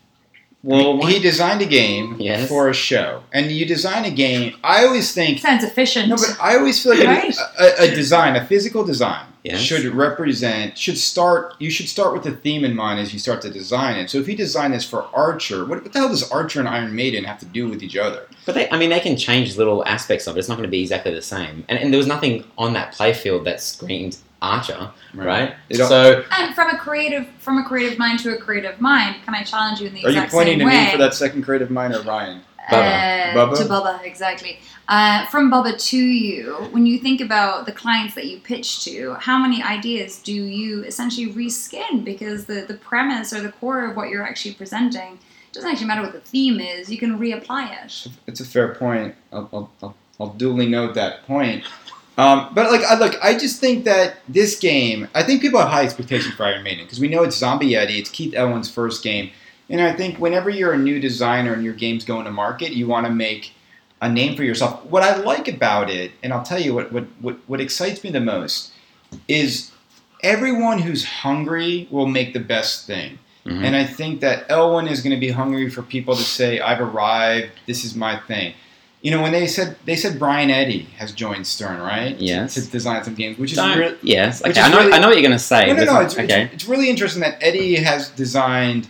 [0.63, 2.49] Well, he designed a game Yes.
[2.49, 4.55] for a show, and you design a game.
[4.63, 6.09] I always think Sounds efficient.
[6.09, 7.37] no, but I always feel like Right.
[7.59, 9.61] a, a, a design, a physical design, Yes.
[9.61, 11.55] should represent should start.
[11.59, 14.11] You should start with the theme in mind as you start to design it.
[14.11, 16.95] So if you design this for Archer, what, what the hell does Archer and Iron
[16.95, 18.27] Maiden have to do with each other?
[18.45, 20.41] But they, I mean, they can change little aspects of it.
[20.41, 21.65] It's not going to be exactly the same.
[21.71, 25.55] And, and there was nothing on that playfield that screamed Archer, right?
[25.69, 29.35] It So and from a creative from a creative mind to a creative mind, can
[29.35, 30.85] I challenge you in the Are you exact pointing same to way?
[30.87, 32.41] me for that second creative mind or Ryan?
[32.71, 33.33] Bubba.
[33.33, 33.57] Uh, Bubba?
[33.59, 34.61] To Bubba, exactly.
[34.89, 39.15] Uh, from Bubba to you, when you think about the clients that you pitch to,
[39.15, 42.05] how many ideas do you essentially reskin?
[42.05, 45.19] Because the, the premise or the core of what you're actually presenting
[45.53, 48.07] doesn't actually matter what the theme is, you can reapply it.
[48.27, 49.15] It's a fair point.
[49.33, 51.65] I'll, I'll, I'll, I'll duly note that point.
[52.21, 55.71] Um, but like, I look, I just think that this game, I think people have
[55.71, 59.03] high expectations for Iron Maiden because we know it's Zombie Yeti, it's Keith Elwin's first
[59.03, 59.31] game,
[59.71, 62.87] and I think whenever you're a new designer and your game's going to market, you
[62.87, 63.55] want to make
[64.03, 64.85] a name for yourself.
[64.85, 68.11] What I like about it, and I'll tell you what what what, what excites me
[68.11, 68.71] the most,
[69.27, 69.71] is
[70.23, 73.19] everyone who's hungry will make the best thing.
[73.47, 73.65] Mhm.
[73.65, 76.83] And I think that Elwin is going to be hungry for people to say, "I've
[76.83, 77.53] arrived.
[77.67, 78.53] This is my thing."
[79.03, 82.15] You know, when they said they said Brian Eddy has joined Stern, right?
[82.19, 82.55] Yes.
[82.55, 84.79] To, design some games, which is Don't- really yes, which okay, is I know.
[84.79, 85.67] really- I know what you're going to say.
[85.69, 86.01] no, no, no.
[86.01, 86.43] it's It's, okay.
[86.45, 88.89] it's, it's really interesting that Eddy has designed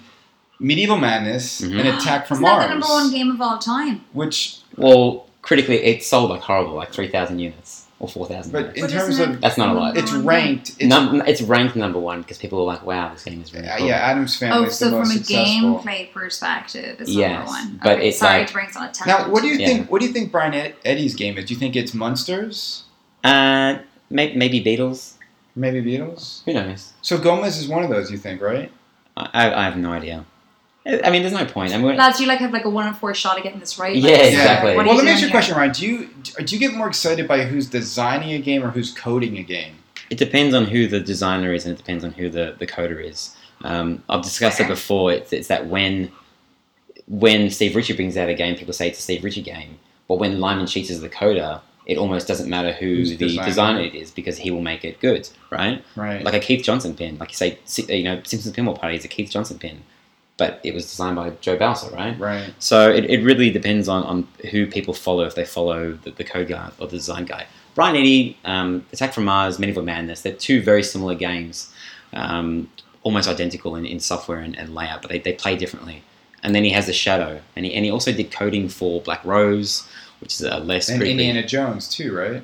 [0.58, 1.78] Medieval Madness Mhm.
[1.78, 4.04] and Attack from Isn't that Mars, the number one game of all time?
[4.12, 8.50] which, Well, critically, it sold like horrible, like three thousand units or four thousand.
[8.50, 9.96] but in But terms of That's not a lot.
[9.96, 10.70] it's ranked.
[10.78, 13.68] It's, Num- it's ranked number one because people are like, "Wow, this game is really
[13.68, 15.78] uh, cool." yeah, Addams family Oh, is so the most from a successful.
[15.80, 17.80] gameplay perspective, it's Yes, number one.
[17.84, 19.06] but Okay, it's sorry like- to bring us on a tangent.
[19.26, 19.66] Now, what do you Yeah.
[19.68, 19.90] think?
[19.92, 21.44] What do you think Brian Ed- Eddy's game is?
[21.44, 22.84] Do you think it's Munsters?
[23.22, 23.76] Uh,
[24.10, 25.12] may- maybe Beatles.
[25.54, 26.42] Maybe Beatles?
[26.46, 26.92] Who knows?
[27.02, 28.70] So Gomez is one of those, you think, right?
[29.16, 30.24] I, I I have no idea.
[30.86, 31.74] I I mean, there's no point.
[31.74, 33.78] I mean, Lads, you like have like a one in four shot of getting this
[33.78, 33.94] right.
[33.94, 34.76] Yeah, exactly.
[34.76, 35.72] What well, let me ask you doing a question, Ryan.
[35.72, 36.08] Do you
[36.44, 39.76] do you get more excited by who's designing a game or who's coding a game?
[40.08, 43.02] It depends on who the designer is, and it depends on who the, the coder
[43.04, 43.36] is.
[43.62, 45.12] Um, I've discussed it before.
[45.12, 46.10] It's, it's that when
[47.06, 49.78] when Steve Ritchie brings out a game, people say it's a Steve Ritchie game.
[50.08, 53.48] But when Lyman Sheets is the coder, it almost doesn't matter who Who's the designing
[53.48, 53.94] designer it.
[53.94, 55.84] it is because he will make it good, right?
[55.96, 56.24] Right.
[56.24, 59.08] Like a Keith Johnson pin, like you say, you know, Simpsons Pinball Party is a
[59.08, 59.82] Keith Johnson pin,
[60.40, 62.18] but it was designed by Joe Balsa, right?
[62.18, 62.52] right.
[62.58, 66.24] So it, it really depends on, on who people follow, if they follow the, the
[66.24, 67.46] code guy or the design guy.
[67.74, 71.72] Brian Eddy, um, Attack from Mars, Medieval Madness, they're two very similar games,
[72.14, 72.68] um,
[73.02, 76.02] almost identical in, in software and, and layout, but they, they play differently.
[76.42, 79.22] And then he has the Shadow, and he, and he also did coding for Black
[79.26, 79.86] Rose,
[80.22, 81.12] which is a less And creepy.
[81.12, 82.42] Indiana Jones too, right?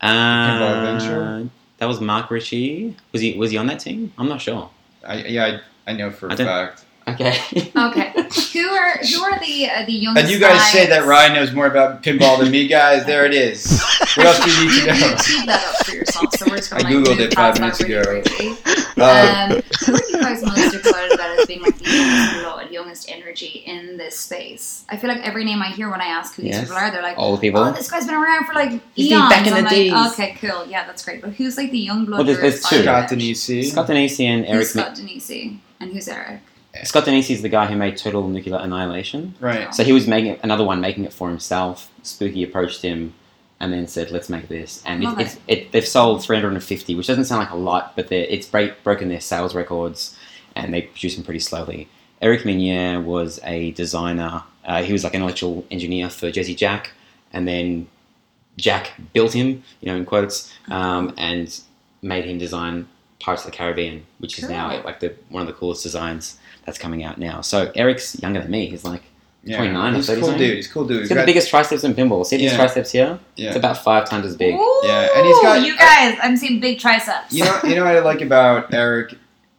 [0.00, 1.50] uh, Adventure?
[1.78, 2.96] That was Mark Ritchie.
[3.12, 4.12] Was he was he on that team?
[4.16, 4.70] I'm not sure.
[5.06, 6.83] I, yeah, I, I know for I a fact.
[7.06, 7.36] Okay.
[7.76, 8.12] Okay.
[8.52, 10.16] who are who are the uh, the young?
[10.16, 13.04] And you guys say that Ryan knows more about pinball than me, guys.
[13.04, 13.82] There it is.
[14.16, 15.16] What else do you need to You know?
[15.18, 17.54] teed that up for yourself, so we're just gonna I like, Googled move it five
[17.56, 18.22] past minutes really ago.
[18.22, 18.74] quickly.
[18.96, 22.70] Uh, Um, who are you guys most excited about as being like the youngest blood,
[22.70, 24.84] youngest energy in this space?
[24.88, 26.62] I feel like every name I hear when I ask who these Yes.
[26.64, 27.60] people are, they're like, Old people.
[27.60, 29.70] "Oh, this guy's been around for like He's eons." been back in I'm the like,
[29.70, 30.12] days.
[30.12, 31.20] Okay, cool, yeah, that's great.
[31.20, 32.18] But who's like the young blood?
[32.18, 32.76] Well, there's- you're there's two.
[32.76, 33.18] excited Scott about?
[33.18, 33.64] Danesi.
[33.70, 34.58] Scott Danesi and Eric.
[34.60, 36.40] Who's Mi- Scott Danesi, and who's Eric?
[36.82, 39.34] Scott Danesi is the guy who made Total Nuclear Annihilation.
[39.40, 39.72] Right.
[39.74, 41.90] So he was making it- another one, making it for himself.
[42.02, 43.14] Spooky approached him
[43.60, 47.06] and then said, "Let's make this." And it, Love it's, it, they've sold 350, which
[47.06, 50.16] doesn't sound like a lot, but it's break, broken their sales records,
[50.56, 51.88] and they produce them pretty slowly.
[52.20, 54.42] Eric Meunier was a designer.
[54.64, 56.92] Uh, he was like an electrical engineer for Jersey Jack,
[57.32, 57.86] and then
[58.56, 61.60] Jack built him, you know, in quotes, um, and
[62.02, 62.88] made him design
[63.20, 66.78] Pirates of the Caribbean, which is now like the one of the coolest designs that's
[66.78, 67.40] coming out now.
[67.40, 68.66] So Eric's younger than me.
[68.68, 69.02] He's like
[69.44, 69.58] Yeah.
[69.58, 70.56] 29 He's a 30 cool dude.
[70.56, 71.00] He's a cool dude.
[71.00, 72.24] He's He's got the biggest triceps in pinball.
[72.24, 72.56] See these Yeah.
[72.56, 73.18] triceps here?
[73.36, 73.48] yeah.
[73.48, 74.54] It's about five times as big.
[74.54, 76.16] Ooh, Yeah, and he's got- you guys.
[76.22, 77.32] I'm seeing big triceps.
[77.32, 79.14] You know, you know what I like about Eric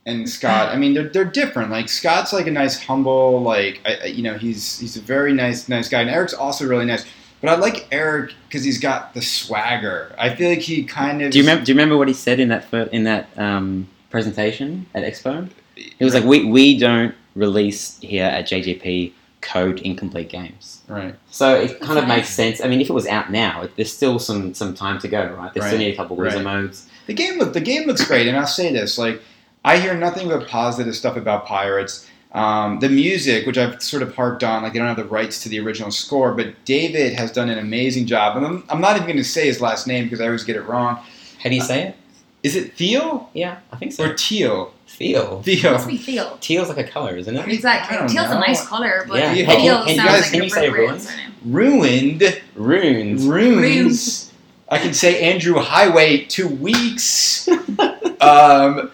[0.08, 0.70] and Scott.
[0.74, 1.72] I mean, they're they're different.
[1.72, 5.34] Like Scott's like a nice, humble, like I, I- you know, he's he's a very
[5.34, 7.06] nice, nice guy, and Eric's also really nice.
[7.42, 10.16] But I like Eric because he's got the swagger.
[10.18, 11.32] I feel like he kind of.
[11.32, 11.64] Do you remember?
[11.66, 15.48] Do you remember what he said in that fir- in that um, presentation at Expo?
[15.76, 19.12] He was like, "We we don't release here at JJP
[19.42, 21.16] code incomplete games." Right.
[21.32, 22.62] So it kind of makes sense.
[22.64, 25.26] I mean, if it was out now, it- there's still some some time to go,
[25.38, 25.54] right?
[25.54, 26.44] They still need a couple loser right.
[26.44, 26.88] modes.
[27.08, 29.22] The game look the game looks great, and I'll say this: like
[29.64, 32.08] I hear nothing but positive stuff about Pirates.
[32.34, 35.42] Um, the music, which I've sort of harped on, like they don't have the rights
[35.44, 38.36] to the original score, but David has done an amazing job.
[38.36, 40.58] And I'm, I'm not even going to say his last name because I always get
[40.58, 40.98] it wrong.
[41.42, 41.96] How do you say it?
[42.44, 44.04] Is it Theo Yeah, I think so.
[44.04, 44.74] or so.
[44.88, 45.42] Teal?
[45.42, 45.42] Teal.
[45.44, 45.72] Theo.
[45.74, 46.38] Must be Theo.
[46.42, 47.48] Teal's like a color, isn't it?
[47.48, 47.96] Exactly.
[47.98, 49.34] I don't Teal's a nice color, but Yeah.
[49.34, 51.10] Hey, Theo can- can sounds guys- like can an you say appropriate ruins?
[51.10, 51.32] surname.
[51.46, 53.26] Ruined Runes.
[53.28, 54.32] runes.
[54.70, 57.48] I can say Andrew Heighway two weeks.
[58.22, 58.92] um,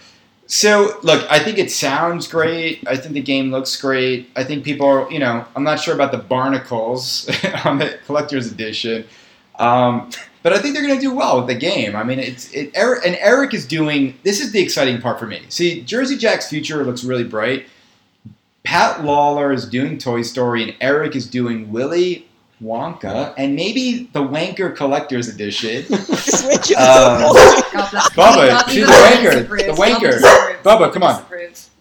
[0.48, 2.84] so look, I think it sounds great.
[2.88, 4.30] I think the game looks great.
[4.36, 7.30] I think people are, you know, I'm not sure about the barnacles
[7.66, 9.06] on the collector's edition.
[9.60, 10.10] Um,
[10.44, 11.96] but I think they're going to do well with the game.
[11.96, 12.72] I mean, it's it.
[12.74, 14.18] Eric, and Eric is doing.
[14.24, 15.42] This is the exciting part for me.
[15.50, 17.66] See, Jersey Jack's future looks really bright.
[18.64, 22.28] Pat Lawlor is doing Toy Story, and Eric is doing Willy
[22.62, 25.84] Wonka, and maybe the Wanker Collector's Edition.
[25.96, 27.34] Switch Um,
[28.14, 30.12] Bubba, she's even the wanker, the wanker.
[30.12, 30.64] disapproves.
[30.64, 31.26] Bubba, come on.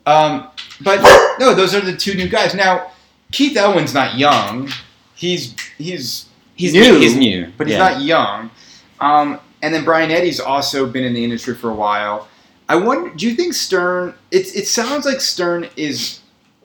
[0.06, 0.48] Um,
[0.80, 1.02] but
[1.38, 2.54] no, those are the two new guys.
[2.54, 2.92] Now,
[3.30, 4.70] Keith Elwin's not young.
[5.14, 6.24] He's he's
[6.60, 6.98] He's New, new.
[6.98, 7.52] He's new.
[7.56, 7.88] but he's Yeah.
[7.88, 8.50] not young.
[9.00, 12.28] Um, and then Brian Eddy's also been in the industry for a while.
[12.68, 14.14] I wonder, do you think Stern?
[14.30, 16.20] It it sounds like Stern is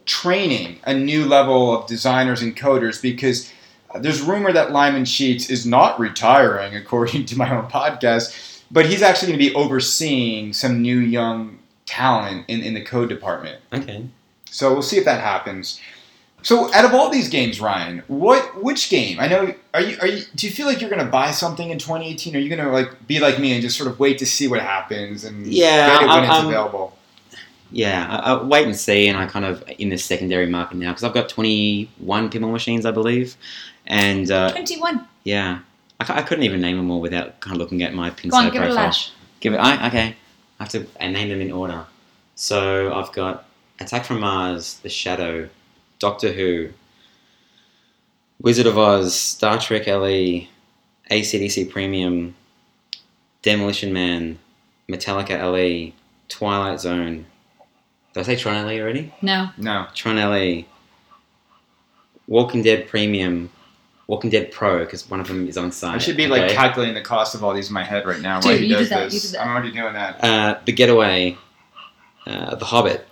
[0.05, 3.51] training a new level of designers and coders because
[4.01, 9.01] there's rumor that Lyman Sheets is not retiring, according to my own podcast, but he's
[9.01, 13.59] actually going to be overseeing some new young talent in, in the code department.
[13.73, 14.05] Okay.
[14.49, 15.79] So we'll see if that happens.
[16.45, 19.19] So out of all these games, Ryan, what which game?
[19.19, 21.79] I know are you are you do you feel like you're gonna buy something in
[21.79, 22.35] 2018?
[22.35, 24.47] Or are you gonna like be like me and just sort of wait to see
[24.47, 26.97] what happens and Yeah, get it when I'm- it's I'm- available?
[27.71, 30.91] Yeah, I, I'll wait and see, and I kind of in the secondary market now
[30.91, 33.35] because I've got 21 pinball machines, I believe,
[33.87, 35.05] and uh, 21.
[35.23, 35.59] yeah,
[35.99, 38.37] I, I couldn't even name them all without kind of looking at my pin Go
[38.37, 39.11] on, side give it a lash.
[39.39, 39.57] Give it.
[39.57, 40.15] I, okay,
[40.59, 41.85] I have to I name them in order.
[42.35, 43.45] So I've got
[43.79, 45.49] Attack from Mars, The Shadow,
[45.99, 46.69] Doctor Who,
[48.41, 50.47] Wizard of Oz, Star Trek LE,
[51.11, 52.35] ACDC Premium,
[53.41, 54.39] Demolition Man,
[54.89, 55.93] Metallica LE,
[56.27, 57.25] Twilight Zone.
[58.13, 59.13] Did I say Tron LE already?
[59.21, 59.49] No.
[59.57, 59.87] No.
[59.93, 60.63] Tron LE,
[62.27, 63.49] Walking Dead Premium,
[64.07, 65.95] Walking Dead Pro, because one of them is on site.
[65.95, 68.39] I should be like calculating the cost of all these in my head right now
[68.39, 69.31] Dude, while he you does do that, you this.
[69.31, 69.45] do that.
[69.45, 70.23] I'm already doing that.
[70.23, 71.37] Uh, the Getaway,
[72.25, 73.07] uh, The Hobbit,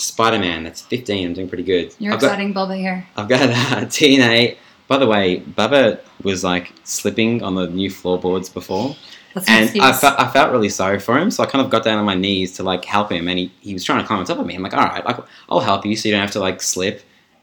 [0.00, 0.64] Spider Man.
[0.64, 1.26] That's 15.
[1.28, 1.94] I'm doing pretty good.
[1.98, 3.06] You're I've got, exciting Bubba here.
[3.16, 3.52] I've got uh,
[3.86, 4.56] TNA.
[4.88, 8.96] By the way, Bubba was like slipping on the new floorboards before,
[9.34, 11.30] That's and I, fe- I felt really sorry for him.
[11.30, 13.52] So I kind of got down on my knees to like help him, and he,
[13.60, 14.56] he was trying to climb on top of me.
[14.56, 17.02] I'm like, all right, like, I'll help you, so you don't have to like slip.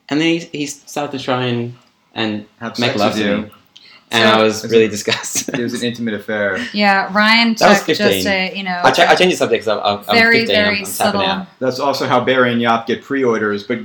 [0.10, 1.76] And then he, he started to try and
[2.14, 3.38] and Have make sex love with to you.
[3.44, 3.52] me,
[4.12, 5.60] and So- I was really disgusted.
[5.60, 6.58] It was an intimate affair.
[6.74, 8.28] yeah, Ryan That was took just 15.
[8.28, 10.56] a, you know, I, cha- I changed the subject because I'm, I'm very, 15.
[10.56, 11.22] I'm, very I'm subtle.
[11.22, 11.48] out.
[11.60, 13.64] That's also how Barry and Yop get pre-orders.
[13.64, 13.80] But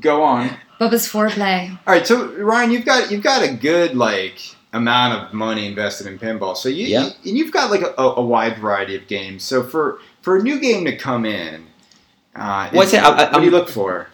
[0.00, 0.50] go on.
[0.80, 1.70] Bubba's foreplay.
[1.86, 4.38] All right, so Ryan, you've got you've got a good like
[4.72, 6.56] amount of money invested in pinball.
[6.56, 7.04] So you, Yeah.
[7.04, 9.44] you and you've got like a, a wide variety of games.
[9.44, 11.66] So for for a new game to come in,
[12.34, 14.08] uh, Well, is- I'd say I- I- what do you I'm- look for?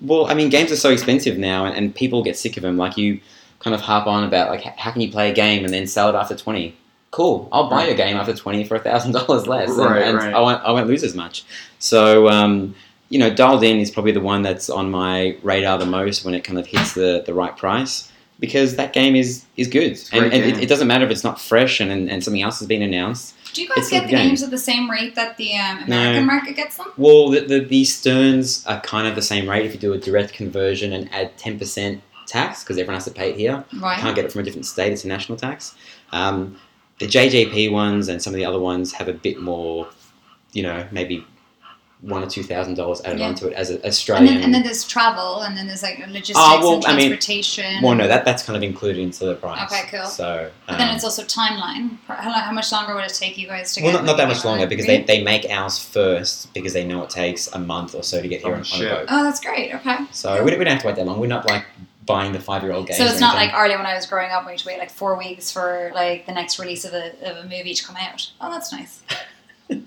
[0.00, 2.76] Well, I mean, games are so expensive now, and, and people get sick of them.
[2.76, 3.20] Like you
[3.58, 6.08] kind of harp on about like how can you play a game and then sell
[6.08, 6.76] it after twenty?
[7.10, 10.16] Cool, I'll buy your game after twenty for a thousand dollars less, and, Right, and
[10.18, 10.34] right.
[10.34, 11.44] I won't I won't lose as much.
[11.78, 12.74] So um,
[13.08, 16.34] you know, dialed in is probably the one that's on my radar the most when
[16.34, 20.24] it kind of hits the, the right price because that game is is good, and,
[20.24, 22.66] and it, it doesn't matter if it's not fresh and, and, and something else has
[22.66, 23.34] been announced.
[23.52, 24.28] Do you guys It's get the game.
[24.30, 25.96] games at the same rate that the um, No.
[25.96, 26.88] American market gets them?
[26.96, 29.98] Well, the, the, the Sterns are kind of the same rate if you do a
[29.98, 32.02] direct conversion and add ten percent
[32.34, 33.56] tax because everyone has to pay it here.
[33.80, 33.98] Right.
[33.98, 34.92] can't get it from a different state.
[34.92, 35.74] It's a national tax.
[36.12, 36.58] Um,
[36.98, 39.88] the JJP ones and some of the other ones have a bit more,
[40.52, 41.16] you know, maybe
[42.00, 43.28] one or two thousand dollars added Yeah.
[43.28, 44.26] onto it as an And Australian.
[44.34, 47.08] then, and then there's travel, and then there's like logistics Oh, well, and I mean-
[47.12, 47.82] transportation.
[47.82, 49.72] well, no, that that's kind of included into the price.
[49.72, 50.06] Okay, cool.
[50.06, 51.96] So, But then um, it's also timeline.
[52.06, 53.98] How, how much longer would it take you guys to well, get?
[54.00, 54.68] not, not that much longer online?
[54.68, 55.06] because they, Really?
[55.12, 58.42] they make ours first because they know it takes a month or so to get
[58.42, 59.06] here Oh, on, on a boat.
[59.08, 59.74] Oh, that's great.
[59.74, 59.96] Okay.
[60.12, 61.18] So we don't, we don't have to wait that long.
[61.18, 61.64] We're not like
[62.06, 62.98] buying the five year old games.
[62.98, 63.54] So it's not anything.
[63.54, 65.90] like earlier when I was growing up, we had to wait like four weeks for
[65.94, 68.30] like the next release of a, of a movie to come out.
[68.40, 69.02] Oh, that's nice.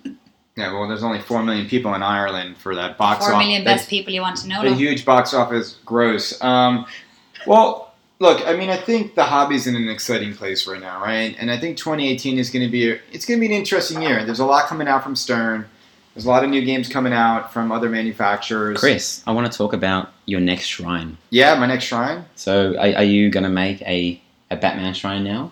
[0.57, 3.63] Yeah, well, there's only four million people in Ireland for that box Four office.
[3.63, 4.61] best people you want to know.
[4.61, 4.73] a though.
[4.73, 6.41] huge box office gross.
[6.41, 6.87] Um,
[7.45, 11.35] well, look, I mean, I think the hobby's in an exciting place right now, right?
[11.37, 14.01] And I think 2018 is going to be a, it's going to be an interesting
[14.01, 14.25] year.
[14.25, 15.69] There's a lot coming out from Stern.
[16.17, 18.79] There's a lot of new games coming out from other manufacturers.
[18.79, 21.15] Chris, I want to talk about your next shrine.
[21.29, 22.25] Yeah, my next shrine.
[22.35, 25.51] So are, are you going to make a, a Batman shrine now?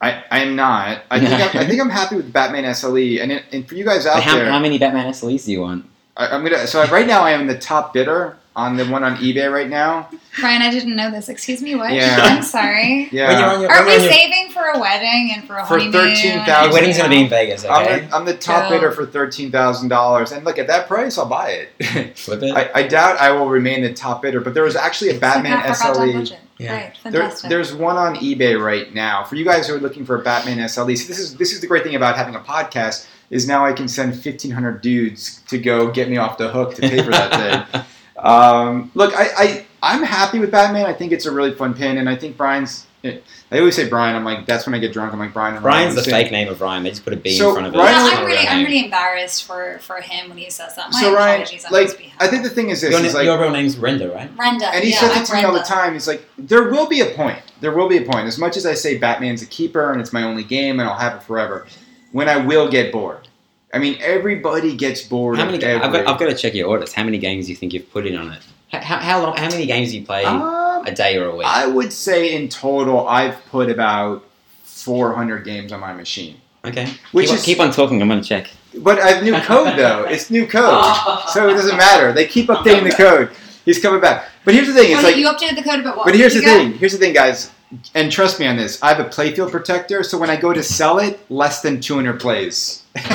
[0.00, 1.02] I, I am not.
[1.10, 3.20] I think I'm, I think I'm happy with Batman SLE.
[3.20, 5.62] And, it, and for you guys out how, there, how many Batman SLEs do you
[5.62, 5.86] want?
[6.16, 6.64] I, I'm gonna.
[6.68, 10.08] So right now I am the top bidder on the one on eBay right now.
[10.40, 11.28] Brian, I didn't know this.
[11.28, 11.92] Excuse me, what?
[11.92, 12.16] Yeah.
[12.20, 13.08] I'm sorry.
[13.12, 13.52] Yeah.
[13.52, 15.92] You're your, Are we your- saving for a wedding and for a For honeymoon?
[15.92, 18.00] 13,000 your wedding's going to be in Vegas, I'm, okay?
[18.06, 18.78] the, I'm the top Cool.
[18.78, 22.18] bidder for thirteen thousand dollars, and look at that price, I'll buy it.
[22.18, 22.54] Flip it.
[22.56, 25.22] I, I doubt I will remain the top bidder, but there was actually a It's
[25.22, 26.36] like Batman half our SLE.
[26.58, 26.72] Yeah.
[26.72, 27.50] Right, There, fantastic.
[27.50, 30.58] there's one on eBay right now for you guys who are looking for a Batman
[30.58, 30.68] SLE.
[30.68, 33.72] So this is this is the great thing about having a podcast is now I
[33.74, 37.68] can send 1,500 dudes to go get me off the hook to pay for that
[37.72, 37.82] thing.
[38.18, 40.86] Um, look, I, I I'm happy with Batman.
[40.86, 42.86] I think it's a really fun pin, and I think Brian's.
[43.04, 44.16] I always say Brian.
[44.16, 45.12] I'm like that's when I get drunk.
[45.12, 45.54] I'm like Brian.
[45.54, 46.82] and Ryan Brian's the fake name of Ryan.
[46.82, 47.78] They just put a B So, in front of it.
[47.78, 50.90] Ryan- yeah, It's I'm really, I'm really embarrassed for, for him when he says that.
[50.90, 52.12] My So Ryan, like.
[52.18, 54.34] I think the thing is this: Your, is like, your real name's Renda, right?
[54.36, 54.66] Brenda.
[54.74, 55.92] And he yeah, says it to me all the time.
[55.92, 57.40] He's like, there will be a point.
[57.60, 58.26] There will be a point.
[58.26, 60.98] As much as I say Batman's a keeper and it's my only game and I'll
[60.98, 61.66] have it forever,
[62.10, 63.27] when I will get bored.
[63.72, 65.38] I mean, everybody gets bored.
[65.38, 65.58] How many?
[65.58, 66.92] Ga- I've, got, I've got to check your orders.
[66.92, 68.42] How many games do you think you've put in on it?
[68.72, 69.36] How, how, how long?
[69.36, 71.46] How many games do you play Um, a day or a week?
[71.46, 74.24] I would say in total, I've put about
[74.64, 76.36] 400 games on my machine.
[76.64, 76.88] okay.
[77.12, 78.00] Which keep, on- is- keep on talking.
[78.00, 78.50] I'm going to check.
[78.78, 80.04] But I have new code though.
[80.04, 80.84] It's new code,
[81.28, 82.12] so it doesn't matter.
[82.12, 83.30] They keep updating the code.
[83.64, 84.28] He's coming back.
[84.44, 86.04] But here's the thing: it's Oh, like you updated the code about what?
[86.06, 86.72] But here's the You got- thing.
[86.74, 87.50] Here's the thing, guys.
[87.94, 88.82] And trust me on this.
[88.82, 92.18] I have a playfield protector, so when I go to sell it, less than 200
[92.18, 92.82] plays.
[92.94, 93.12] Ten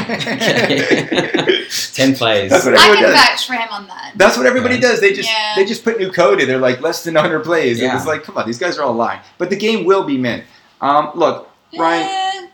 [2.15, 2.51] plays.
[2.51, 3.13] That's what I can does.
[3.15, 4.13] vouch for him on that.
[4.15, 4.81] That's what everybody Right.
[4.81, 5.01] does.
[5.01, 5.53] They just Yeah.
[5.55, 6.47] they just put new code in.
[6.47, 7.79] They're like less than 100 plays.
[7.79, 7.97] And Yeah.
[7.97, 9.19] it's like, come on, these guys are all lying.
[9.37, 10.43] But the game will be mint.
[10.81, 12.49] Um, look, Ryan,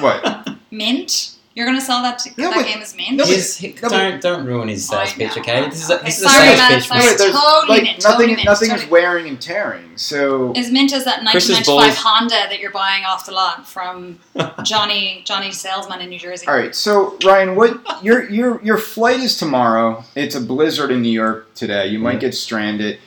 [0.00, 0.48] what?
[0.70, 1.30] mint?
[1.58, 3.16] You're gonna sell that, to, No, that but- game as mint?
[3.16, 5.68] no, but- His- he- no, but- don't don't ruin his sales pitch, okay?
[5.68, 6.86] This is a, Okay, this is a sorry, sales man, pitch.
[6.86, 7.00] sorry.
[7.00, 7.16] man.
[7.18, 9.90] There's, totally like mint, nothing, totally mint, nothing totally is wearing and tearing.
[9.96, 13.68] So As mint as that Chris's 1995 balls- Honda that you're buying off the lot
[13.68, 14.20] from
[14.62, 16.46] Johnny Johnny Salesman in New Jersey.
[16.46, 20.04] All right, so Ryan, what your your your flight is tomorrow?
[20.14, 21.88] It's a blizzard in New York today.
[21.88, 22.20] You might mm.
[22.20, 23.00] get stranded.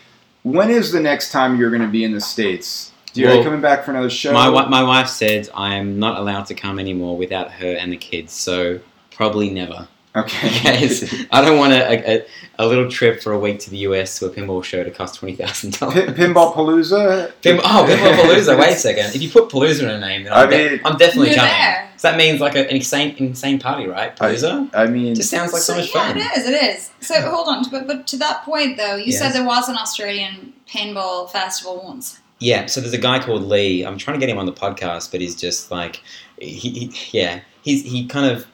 [0.44, 2.91] When is the next time you're going to be in the states?
[3.14, 4.32] Do you, are Well, coming back for another show?
[4.34, 8.32] My my wife said I'm not allowed to come anymore without her and the kids,
[8.34, 8.80] so
[9.12, 9.88] probably never.
[10.16, 10.50] okay.
[10.82, 12.26] Because I don't want a, a,
[12.60, 15.16] a little trip for a week to the US to a pinball show to cost
[15.16, 15.96] twenty thousand dollars.
[16.18, 17.32] Pinball Palooza.
[17.42, 18.58] Pin- oh, Pinball Palooza.
[18.60, 19.16] Wait a second.
[19.16, 21.38] If you put Palooza in a name, then I I'm, de- mean- I'm definitely You're
[21.38, 21.52] coming.
[21.52, 21.90] there.
[21.98, 24.16] So that means like a, an insane insane party, right?
[24.16, 24.70] Palooza.
[24.74, 26.18] I mean, just sounds like so, much yeah, fun.
[26.18, 26.48] it is.
[26.48, 26.92] It is.
[27.02, 30.54] So hold on, but but to that point though, you said there was an Australian
[30.68, 32.20] pinball festival once.
[32.42, 33.86] Yeah, so there's a guy called Lee.
[33.86, 36.02] I'm trying to get him on the podcast, but he's just like,
[36.40, 38.48] he, he yeah, he's he kind of.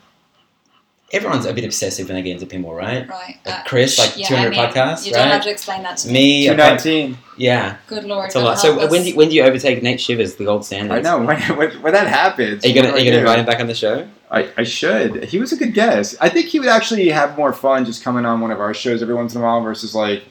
[1.14, 3.08] Everyone's a bit obsessive when they get into pinball, right?
[3.08, 3.38] Right.
[3.46, 5.20] Like Uh, Chris, like yeah, 200 I mean, podcasts, You right?
[5.22, 6.14] don't have to explain that to me.
[6.14, 7.18] Me, two I prob- nineteen.
[7.38, 8.26] yeah, Good lord.
[8.26, 8.60] it's a lot.
[8.60, 10.94] So help when do you, when do you overtake Nate Shivers, the gold standard?
[10.96, 12.66] I know when, when, when that happens.
[12.66, 13.20] Are you gonna are you gonna do?
[13.20, 14.06] invite him back on the show?
[14.30, 15.24] I, I should.
[15.24, 16.18] He was a good guest.
[16.20, 19.02] I think he would actually have more fun just coming on one of our shows
[19.02, 20.24] every once in a while versus like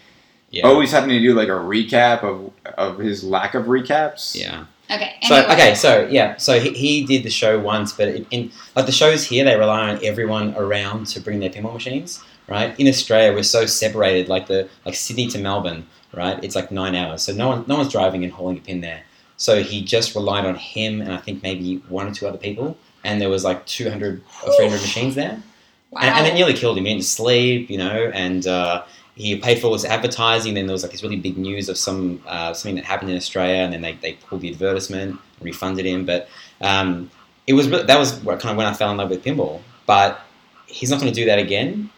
[0.50, 0.66] Yeah.
[0.66, 4.34] always having to do like a recap of of his lack of recaps.
[4.40, 4.66] Yeah.
[4.90, 5.14] Okay.
[5.22, 8.86] So okay, so yeah, so he, he did the show once, but in, in like
[8.86, 12.78] the shows here, they rely on everyone around to bring their pinball machines, right?
[12.78, 15.84] In Australia, we're so separated, like the like Sydney to Melbourne,
[16.14, 16.42] right?
[16.44, 19.02] It's like nine hours, so no one no one's driving and hauling a pin there.
[19.38, 22.78] So he just relied on him and I think maybe one or two other people,
[23.02, 25.42] and there was like two hundred or three hundred machines there,
[25.90, 26.02] Wow.
[26.02, 26.84] and, and it nearly killed him.
[26.84, 28.46] He didn't sleep, you know, and.
[28.46, 28.84] Uh,
[29.16, 30.54] he paid for all his advertising.
[30.54, 33.16] Then there was like this really big news of some uh, something that happened in
[33.16, 36.04] Australia, and then they, they pulled the advertisement, refunded him.
[36.04, 36.28] But
[36.60, 37.10] um,
[37.46, 39.62] it was re- that was kind of when I fell in love with pinball.
[39.86, 40.20] But
[40.66, 41.90] he's not going to do that again.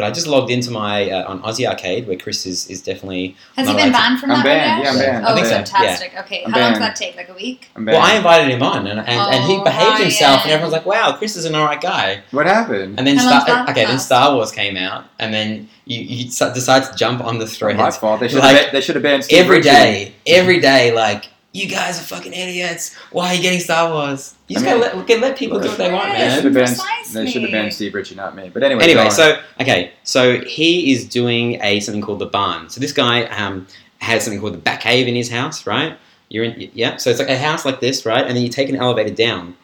[0.00, 3.36] But I just logged into my uh, on Aussie Arcade, where Chris is, is definitely.
[3.56, 5.26] Has he not been allowed to- banned from I'm that banned, yeah, I'm banned.
[5.26, 6.12] Oh, I think so, fantastic.
[6.20, 6.42] Okay.
[6.46, 7.16] I'm How long does that take?
[7.16, 7.68] Like a week?
[7.76, 8.00] I'm Well.
[8.00, 10.50] I invited him on, and, and, and he Oh, behaved himself, and Ryan.
[10.54, 12.96] everyone's like, "Wow, Chris is an alright guy." what happened?
[12.98, 13.98] And then How Star, that okay, then?
[13.98, 17.78] Star Wars came out, and then you, you decide to jump on the Not threads
[17.78, 18.20] my fault.
[18.20, 18.72] They should Like, have.
[18.72, 19.68] they should have banned Steve every Ritchie.
[19.68, 22.94] day, every day, like you guys are fucking idiots.
[23.10, 24.34] Why are you getting Star Wars?
[24.48, 26.18] You just I mean- gotta let, okay, let people do what they want, They should
[26.18, 26.30] man.
[26.44, 26.54] have banned.
[26.54, 27.24] Precisely.
[27.24, 28.50] They should have banned Steve Ritchie, not me.
[28.52, 28.84] But anyway.
[28.84, 32.68] Anyway, so okay, so he is doing a something called the barn.
[32.70, 33.66] So this guy um,
[33.98, 35.98] has something called the back cave in his house, right?
[36.28, 36.96] You're in, yeah.
[36.98, 38.24] So it's like a house like this, right?
[38.24, 39.56] And then you take an elevator down,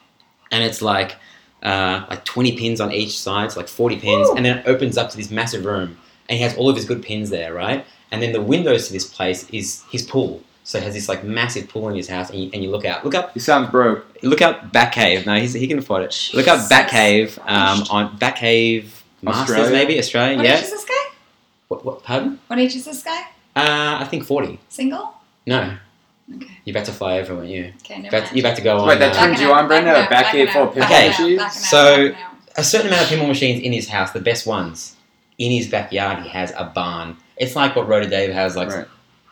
[0.50, 1.14] and it's like
[1.62, 4.34] uh, like 20 pins on each side, so like 40 pins, Woo.
[4.36, 5.96] and then it opens up to this massive room,
[6.28, 7.86] and he has all of his good pins there, right?
[8.10, 10.42] And then the windows to this place is his pool.
[10.66, 12.84] So he has this like massive pool in his house, and you, and you look
[12.84, 14.04] out, look up he sounds broke.
[14.24, 15.24] look up Batcave.
[15.24, 16.30] No, he's, he can afford it.
[16.34, 17.90] Look up Jesus Batcave um, Christ.
[17.92, 18.88] on Batcave
[19.22, 19.70] Masters, Australia?
[19.70, 20.36] maybe Australia.
[20.38, 20.56] What yeah.
[20.56, 21.04] age is this guy?
[21.68, 22.02] What, what?
[22.02, 22.40] Pardon?
[22.48, 23.20] What age is this guy?
[23.54, 24.58] Uh, I think forty.
[24.68, 25.14] Single?
[25.46, 25.76] No,
[26.34, 26.58] Okay.
[26.64, 27.72] you're about to fly over, weren't you?
[27.82, 28.88] Okay, never you're about to go on.
[28.88, 30.04] Wait, that uh, turned you on, Brenda?
[30.04, 31.68] A back cave full of pinball pinball machines?
[31.70, 32.12] So-
[32.56, 34.96] a certain amount of pinball machines in his house, the best ones.
[35.38, 37.18] In his backyard, he has a barn.
[37.36, 38.56] It's like what Rhoda Dave has.
[38.56, 38.86] Like Right.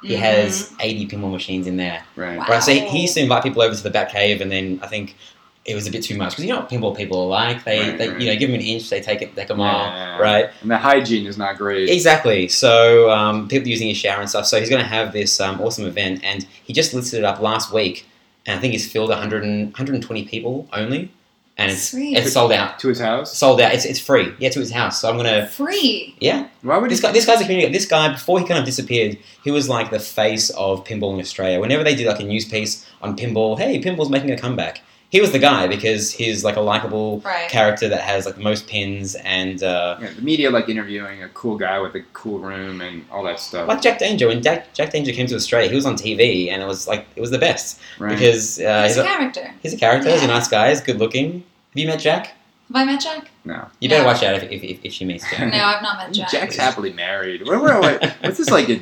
[0.04, 2.02] He has 80 pinball machines in there.
[2.16, 2.38] Right.
[2.38, 2.46] Wow.
[2.48, 4.78] Right, so he, he used to invite people over to the back cave, and then
[4.82, 5.16] I think
[5.64, 7.64] it was a bit too much because you know what pinball people are like.
[7.64, 8.20] They, Right, they right.
[8.20, 10.18] you know, give them an inch, they take it, take a mile, Yeah.
[10.18, 10.50] right?
[10.60, 11.88] And the hygiene is not great.
[11.88, 12.48] Exactly.
[12.48, 14.44] So um, people using his shower and stuff.
[14.46, 17.40] So he's going to have this um, awesome event, and he just listed it up
[17.40, 18.06] last week,
[18.44, 21.10] and I think he's filled 100 and, 120 people only,
[21.56, 22.16] and it's Sweet.
[22.16, 22.78] it's sold out.
[22.80, 23.36] To his house.
[23.36, 23.72] Sold out.
[23.74, 24.32] It's, it's free.
[24.38, 25.00] Yeah, to his house.
[25.00, 25.46] So I'm gonna.
[25.46, 26.14] Free.
[26.20, 27.12] Yeah, Why would this guy.
[27.12, 27.72] This guy's a community.
[27.72, 31.20] This guy before he kind of disappeared, he was like the face of pinball in
[31.20, 31.60] Australia.
[31.60, 34.80] Whenever they did like a news piece on pinball, hey, pinball's making a comeback.
[35.14, 37.48] He was the guy because he's like a likable Right.
[37.48, 41.28] character that has like the most pins and uh, Yeah, the media like interviewing a
[41.28, 43.68] cool guy with a cool room and all that stuff.
[43.68, 44.26] like Jack Danger.
[44.26, 47.06] When Jack, Jack Danger came to Australia, he was on TV and it was like
[47.14, 48.10] it was the best Right.
[48.10, 49.54] because uh, He's he's, a a, character.
[49.62, 50.10] he's a character.
[50.10, 50.70] He's a nice guy.
[50.70, 51.32] He's good looking.
[51.34, 52.26] Have you met Jack?
[52.68, 53.30] Have I met Jack?
[53.44, 53.66] no.
[53.78, 54.08] You better No.
[54.08, 55.52] watch out if, if, if, if she meets Jack.
[55.52, 56.30] No, I've not met Jack.
[56.32, 57.46] Jack's happily married.
[57.46, 58.68] What, what, what, what's this like?
[58.68, 58.80] A,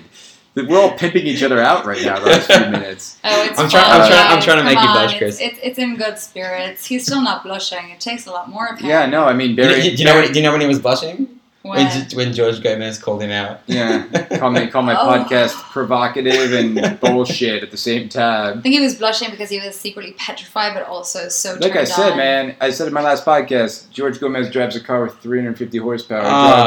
[0.55, 2.19] we're all pimping each other out right now.
[2.19, 3.19] The last few minutes.
[3.25, 5.41] Oh, it's I'm trying- I'm trying- I'm trying to make Come you on, blush, Chris.
[5.41, 6.85] It's, it's in good spirits.
[6.87, 7.91] He's still not blushing.
[7.91, 8.89] It takes a lot more of him.
[8.89, 9.83] Yeah, no, I mean Do you, Barry.
[9.83, 11.41] do you know when, do you know when he was blushing?
[11.63, 11.87] When?
[11.87, 13.61] When, when George Gomez called him out.
[13.67, 14.07] Yeah,
[14.39, 15.07] call me call my Oh.
[15.07, 18.59] podcast provocative and bullshit at the same time.
[18.59, 21.85] I think he was blushing because he was secretly petrified, but also so Like I
[21.85, 22.19] said, on.
[22.19, 26.23] man, I said in my last podcast, George Gomez drives a car with 350 horsepower.
[26.25, 26.25] Oh,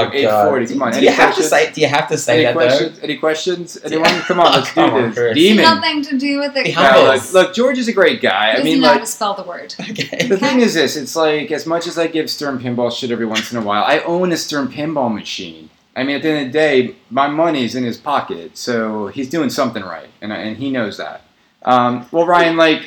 [0.09, 0.67] driving 840.
[0.67, 1.71] Come on, Do any you have to say?
[1.73, 2.99] Do you have to say any that questions?
[3.01, 3.77] Any questions?
[3.83, 4.05] Anyone?
[4.27, 5.13] Come on, let's Come do on, this.
[5.17, 5.35] Chris.
[5.35, 5.63] Demon.
[5.65, 6.63] Nothing to do with it.
[6.65, 7.13] Be Yeah, humble.
[7.15, 8.53] look, look, George is a great guy.
[8.55, 9.75] He I mean, know how like, to spell the word.
[9.89, 10.27] Okay.
[10.27, 13.25] The thing is this, it's like as much as I give Stern Pinball shit every
[13.25, 15.69] once in a while, I own a Stern Pinball machine.
[15.95, 19.29] I mean, at the end of the day, my money's in his pocket, so he's
[19.29, 21.21] doing something right, and, I- and he knows that.
[21.63, 22.85] Um, well, Ryan, like,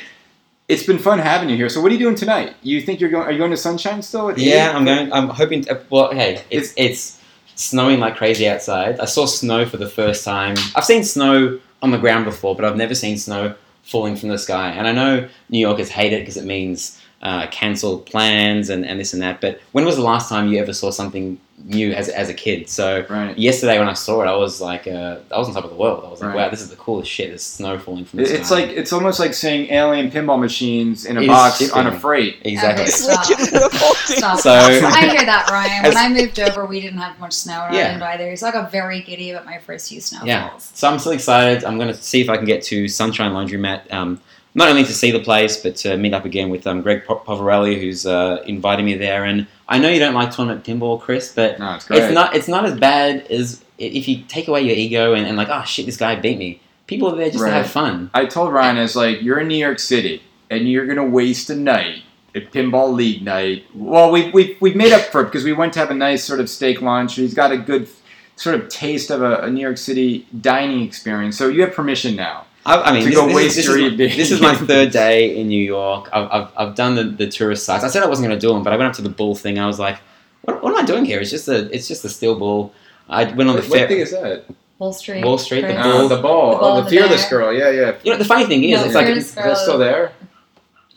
[0.67, 1.67] it's been fun having you here.
[1.69, 2.53] So, what are you doing tonight?
[2.61, 3.25] You think you're going?
[3.27, 4.29] Are you going to Sunshine still?
[4.29, 4.71] At Yeah?
[4.75, 5.11] I'm going.
[5.11, 5.63] I'm hoping.
[5.63, 7.19] To, well, hey, it's it's
[7.55, 8.99] snowing like crazy outside.
[8.99, 10.55] I saw snow for the first time.
[10.75, 14.37] I've seen snow on the ground before, but I've never seen snow falling from the
[14.37, 14.69] sky.
[14.69, 18.99] And I know New Yorkers hate it because it means uh, cancelled plans and, and
[18.99, 19.41] this and that.
[19.41, 22.69] But when was the last time you ever saw something new as, as a kid?
[22.69, 23.37] So Right.
[23.37, 25.75] yesterday when I saw it, I was like, uh, I was on top of the
[25.75, 26.03] world.
[26.05, 26.37] I was like, Right.
[26.45, 27.29] wow, this is the coolest shit.
[27.29, 28.35] There's snow falling from the It- sky.
[28.39, 31.73] It's like it's almost like saying alien pinball machines in a It is box shipping.
[31.75, 32.37] on a freight.
[32.43, 32.83] exactly.
[32.83, 33.25] Okay, stop.
[33.25, 34.39] Stop.
[34.39, 35.83] So- I hear that, Ryan.
[35.83, 37.99] When I moved over, we didn't have much snow around Yeah.
[38.03, 38.35] either.
[38.35, 40.27] So I got very giddy about my first few snowfalls.
[40.27, 40.49] Yeah.
[40.57, 41.63] So I'm still excited.
[41.65, 44.19] I'm going to see if I can get to Sunshine Laundromat, um,
[44.55, 47.79] not only to see the place, but to meet up again with um, Greg Poverelli,
[47.79, 49.23] who's uh, inviting me there.
[49.25, 52.47] And I know you don't like tournament pinball, Chris, but No, it's it's not it's
[52.47, 55.85] not as bad as if you take away your ego and, and like, oh shit,
[55.85, 56.59] this guy beat me.
[56.87, 57.51] People are there just Right.
[57.51, 58.09] to have fun.
[58.13, 61.49] I told Ryan, I was like, you're in New York City and you're gonna waste
[61.51, 62.01] a night
[62.35, 63.63] at pinball league night.
[63.75, 66.23] Well, we we we made up for it because we went to have a nice
[66.23, 67.15] sort of steak lunch.
[67.15, 67.87] He's got a good
[68.35, 71.37] sort of taste of a, a New York City dining experience.
[71.37, 72.45] So you have permission now.
[72.65, 74.17] I, I mean, To this, go this, waste is, your this, is, evening.
[74.17, 76.09] this is my third day in New York.
[76.11, 77.83] I've, I've, I've done the, the tourist sites.
[77.83, 79.35] I said I wasn't going to do them, but I went up to the bull
[79.35, 79.57] thing.
[79.59, 79.99] I was like,
[80.41, 81.19] what, what am I doing here?
[81.19, 82.73] It's just a it's just a steel bull.
[83.07, 83.87] I went on the what fair.
[83.87, 84.45] thing is that?
[84.77, 85.25] Wall Street.
[85.25, 85.81] Wall Street, the bull.
[85.83, 86.51] Oh, the ball.
[86.51, 87.39] The ball oh, the the fearless bear.
[87.39, 87.53] girl.
[87.53, 87.97] Yeah, yeah.
[88.03, 90.13] You know, the funny thing is, No, it's like Fearless Is that still there?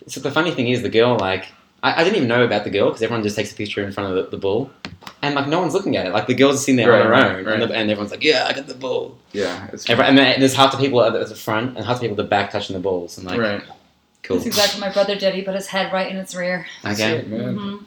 [0.06, 1.46] so the funny thing is the girl like
[1.82, 3.92] I, I didn't even know about the girl because everyone just takes a picture in
[3.92, 4.70] front of the, the bull,
[5.22, 6.12] and like no one's looking at it.
[6.12, 7.60] Like the girl's are sitting there on her Right, own, right.
[7.60, 10.40] and, the, and everyone's like, "Yeah, I got the bull." Yeah, it's Everyone, and then
[10.40, 12.28] there's half the people at the, at the front and half the people at the
[12.28, 13.18] back touching the balls.
[13.18, 13.62] And like, right.
[14.22, 14.36] cool.
[14.36, 15.34] That's exactly what my brother did.
[15.34, 16.66] He put his head right in its rear.
[16.82, 17.16] That's Okay.
[17.18, 17.56] it, man.
[17.56, 17.84] Mhm.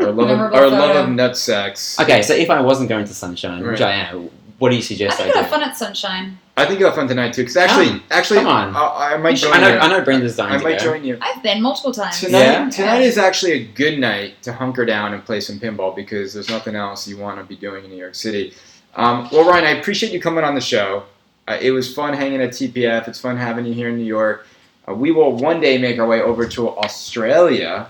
[0.00, 1.02] Our love, of, Memorable our love photo.
[1.04, 1.98] of nut sacks.
[2.00, 3.90] Okay, so if I wasn't going to Sunshine, which Right.
[3.90, 4.28] I am,
[4.58, 5.38] what do you suggest I, think do?
[5.38, 6.38] I have fun at Sunshine.
[6.56, 7.42] I think you'll have fun tonight too.
[7.42, 8.02] Because actually, Come.
[8.10, 8.76] actually, Come on.
[8.76, 9.78] I, I might join I know, you.
[9.78, 10.84] I know Brenda's dying I might go.
[10.84, 11.18] join you.
[11.20, 12.20] I've been multiple times.
[12.20, 12.70] Tonight, Yeah?
[12.70, 16.48] tonight is actually a good night to hunker down and play some pinball because there's
[16.48, 18.54] nothing else you want to be doing in New York City.
[18.94, 21.04] Um, well, Ryan, I appreciate you coming on the show.
[21.48, 23.08] Uh, it was fun hanging at TPF.
[23.08, 24.46] It's fun having you here in New York.
[24.88, 27.88] Uh, we will one day make our way over to Australia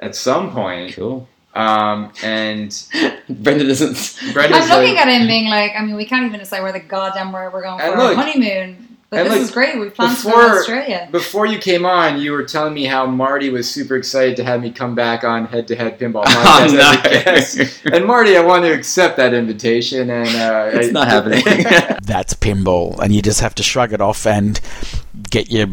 [0.00, 0.94] at some point.
[0.94, 1.28] Cool.
[1.54, 2.70] Um, and
[3.28, 4.32] Brenda doesn't.
[4.32, 6.72] Brenda's I'm looking like, at him being like, I mean, we can't even decide where
[6.72, 8.86] the goddamn where we're going for And our honeymoon.
[9.10, 9.76] But this look, is great.
[9.80, 11.08] We've planned to go before- to Australia.
[11.10, 14.60] before you came on, you were telling me how Marty was super excited to have
[14.62, 16.90] me come back on Head to Head Pinball Oh, no.
[16.92, 17.82] as a guest.
[17.86, 21.42] And Marty, I want to accept that invitation, and uh, It's I- not happening.
[22.04, 24.60] That's pinball, and you just have to shrug it off and
[25.28, 25.66] get your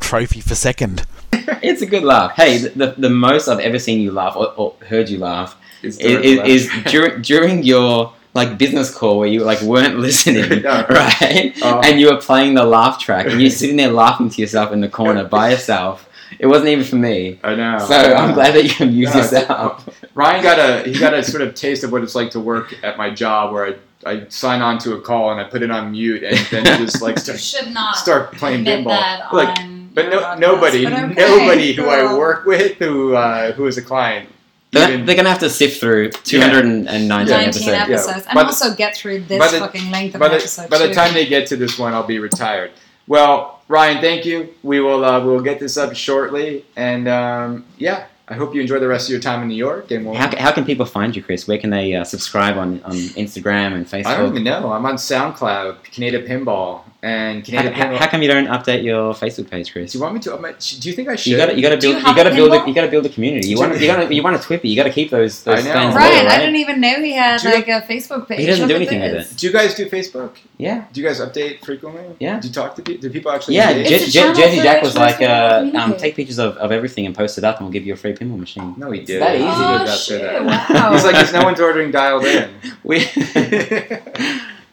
[0.00, 1.04] trophy for second.
[1.62, 2.32] it's a good laugh.
[2.32, 5.56] Hey, the, the, the most I've ever seen you laugh or, or heard you laugh
[5.82, 10.62] is, the- is, is during, during your like business call where you like weren't listening,
[10.64, 10.82] Yeah.
[10.92, 11.52] right?
[11.62, 11.80] Oh.
[11.84, 14.80] and you were playing the laugh track, and you're sitting there laughing to yourself in
[14.80, 16.08] the corner by yourself.
[16.38, 17.38] It wasn't even for me.
[17.44, 17.78] I know.
[17.78, 19.84] So I'm glad that you can use No, it's- yourself.
[19.86, 22.40] Oh, Ryan got a he got a sort of taste of what it's like to
[22.40, 23.66] work at my job, where
[24.04, 26.64] I, I sign on to a call and I put it on mute, and then
[26.78, 28.88] just like start, should not start playing admit pinball.
[28.98, 33.14] that Like, on But no, podcast, nobody, but okay, nobody who I work with who
[33.14, 34.28] uh, who is a client.
[34.70, 37.68] They're, even- they're gonna have to sift through 219 19 episodes.
[37.68, 38.26] episodes.
[38.26, 40.70] And By the- also get through this the- fucking length of by an the, episode.
[40.70, 42.70] by the time they get to this one, I'll be retired.
[43.06, 44.54] Well, Ryan, thank you.
[44.62, 48.60] We will uh, we will get this up shortly, and um, yeah, I hope you
[48.60, 49.90] enjoy the rest of your time in New York.
[49.90, 51.46] And we'll, How, how can people find you, Chris?
[51.46, 54.06] Where can they uh, subscribe on, on Instagram and Facebook?
[54.06, 54.72] I don't even know.
[54.72, 57.96] I'm on SoundCloud, Canada Pinball, and How, Canada how, Pinball.
[57.98, 59.92] how come you don't update your Facebook page, Chris?
[59.92, 60.34] do you want me to?
[60.34, 61.32] am I- Do you think I should?
[61.32, 63.06] You gotta, you gotta Do you build, you, gotta a build, a, you gotta build
[63.06, 63.48] a community.
[63.48, 64.64] You want, you gotta, you want a TWIPY.
[64.70, 65.72] You gotta keep those, those I know.
[65.74, 68.38] fans Ryan, loyal, I didn't even know he had Do you- like a Facebook page.
[68.40, 69.36] He doesn't do anything with it.
[69.36, 70.36] Do you guys do Facebook?
[70.58, 72.04] Yeah, Do you guys update frequently?
[72.20, 72.38] Yeah.
[72.38, 73.02] Do you talk to people?
[73.02, 73.56] Do people actually?
[73.56, 73.70] yeah.
[73.70, 73.90] engage?
[73.90, 75.98] It's Je- a Je- channel Jersey Jack was like, to uh, um, communicate.
[75.98, 78.12] take pictures of, of everything and post it up, and we'll give you a free
[78.22, 78.74] pinball machine.
[78.76, 79.20] no, he did.
[79.22, 79.44] that easy.
[79.44, 80.44] He Oh, did shit, that.
[80.70, 80.92] wow.
[80.92, 82.50] He's like, "There's no one's ordering dialed in."
[82.84, 83.06] We,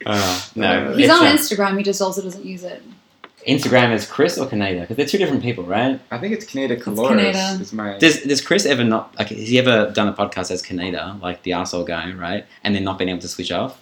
[0.05, 1.77] oh, no, He's on uh, Instagram.
[1.77, 2.81] He just also doesn't use it.
[3.47, 5.99] Instagram is Chris or Canada because they're two different people, right?
[6.11, 7.09] I think it's Canada It's Colores.
[7.09, 7.61] Canada.
[7.61, 9.29] Is my Does does Chris ever not like?
[9.29, 12.45] Has he ever done a podcast as Canada, like the asshole guy, right?
[12.63, 13.81] And then not being able to switch off?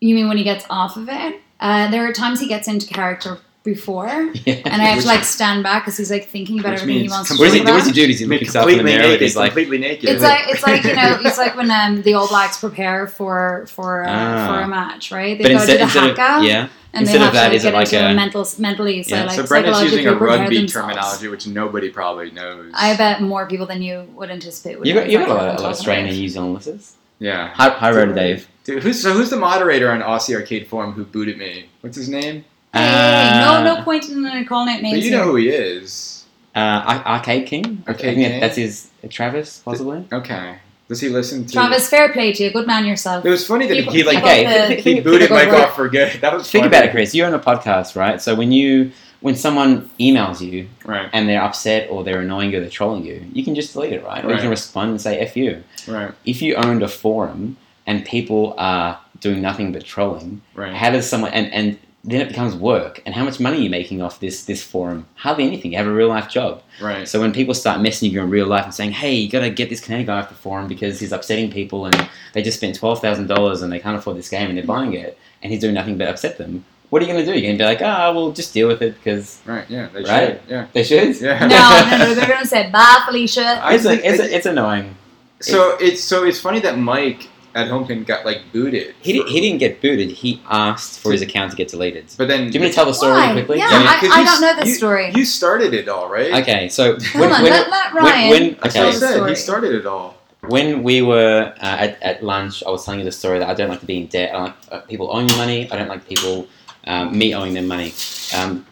[0.00, 1.40] You mean when he gets off of it?
[1.58, 4.06] Uh, there are times he gets into character before,
[4.46, 4.54] Yeah.
[4.64, 7.02] and I have Which- to like stand back because he's like thinking about Which everything
[7.02, 7.76] he wants to What does he, what about.
[7.80, 8.06] does he do?
[8.06, 9.08] Does he I look mean, himself in the completely mirror?
[9.08, 9.20] naked.
[9.20, 10.08] He's like, completely naked.
[10.08, 13.66] It's like it's like you know it's like when um, the All Blacks prepare for
[13.68, 14.46] for uh, Ah.
[14.54, 15.36] for a match, right?
[15.36, 17.32] They but go instead, to the instead of haka yeah, and instead they of have
[17.34, 19.24] that, to is it like into a- mental mentally so Yeah.
[19.26, 20.86] like so Brenda's using a prepare rugby themselves.
[20.88, 22.70] terminology, which nobody probably knows.
[22.74, 24.78] I bet more people than you would anticipate.
[24.78, 26.20] Would you got you got a lot, of- I'm a lot of Australian and about.
[26.22, 26.28] New
[26.62, 26.80] Zealand
[27.18, 27.48] yeah.
[27.54, 28.46] Hi, hi, Rhoda Dave.
[28.64, 31.66] Dude, who's so who's the moderator on Aussie Arcade Forum who booted me?
[31.80, 32.44] What's his name?
[32.76, 34.98] Hey, hey, hey, Uh, no, no point in uh, calling out names.
[34.98, 36.24] But you know who he is.
[36.54, 37.82] Uh, Arcade King.
[37.86, 38.40] I Arcade King?
[38.40, 40.04] That's his uh, Travis, possibly.
[40.12, 40.56] Okay.
[40.88, 41.52] Does he listen to?
[41.52, 42.52] Travis, fair play to you.
[42.52, 43.24] Good man yourself.
[43.24, 45.60] It was funny that People- he like Okay, people think- the- he booted think Mike
[45.60, 46.12] off for good.
[46.20, 46.68] That was Think funny.
[46.76, 47.14] about it, Chris.
[47.14, 48.20] You're on a podcast, right?
[48.22, 51.08] So when you when someone emails you Right.
[51.12, 53.94] and they're upset or they're annoying you or they're trolling you, you can just delete
[53.94, 54.24] it, right?
[54.24, 56.12] Or you can respond and say "f you." Right.
[56.24, 57.56] If you owned a forum
[57.86, 60.72] and people are doing nothing but trolling, Right.
[60.74, 61.78] how does someone and and
[62.08, 65.06] then it becomes work and how much money are you making off this this forum
[65.16, 67.08] hardly anything you have a real life job Right.
[67.08, 69.50] so when people start messaging you in real life and saying hey you got to
[69.50, 72.78] get this canadian guy off the forum because he's upsetting people and they just spent
[72.80, 75.98] $12000 and they can't afford this game and they're buying it and he's doing nothing
[75.98, 78.12] but upset them what are you going to do you're going to be like ah
[78.12, 79.64] we'll just deal with it because Right.
[79.68, 79.88] Yeah.
[79.92, 80.28] They Right.
[80.28, 80.40] should.
[80.48, 80.66] Yeah.
[80.72, 81.40] they should Yeah.
[81.40, 82.14] no, no, no.
[82.14, 83.60] They're gonna say bye, Felicia.
[83.72, 84.94] It's, think a, it's, a, it's annoying
[85.40, 88.94] So it's so it's funny that Mike at Homepin got like booted.
[89.00, 92.04] he, di- for- he didn't get booted he asked for his account to get deleted
[92.18, 93.32] But then do you want me to tell the story Why?
[93.32, 95.12] quickly Yeah, Yeah, I, 'cause I don't know this you- story.
[95.14, 96.32] You started it all, right?
[96.42, 96.82] okay so
[97.18, 98.30] Hold on, let, let Ryan.
[98.30, 99.14] when, when That's what I okay said.
[99.16, 99.30] Story.
[99.30, 100.08] He started it all.
[100.56, 103.54] when we were uh, at, at lunch, I was telling you the story that I
[103.54, 104.32] don't like to be in debt.
[104.34, 105.60] I like uh, people owing me money.
[105.72, 106.46] I don't like people,
[106.86, 107.90] um, me owing them money.
[108.36, 108.64] Um,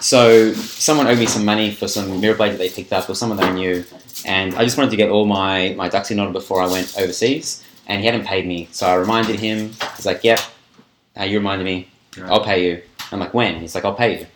[0.00, 3.14] so someone owed me some money for some mirror blade that they picked up, or
[3.14, 3.84] someone that I knew,
[4.24, 6.94] and I just wanted to get all my, my ducks in order before I went
[6.98, 8.68] overseas, and he hadn't paid me.
[8.72, 9.72] So I reminded him.
[9.96, 10.40] He's like, "Yep,
[11.18, 11.88] uh, you reminded me.
[12.24, 14.26] I'll pay you." I'm like, "When?" He's like, "I'll pay you."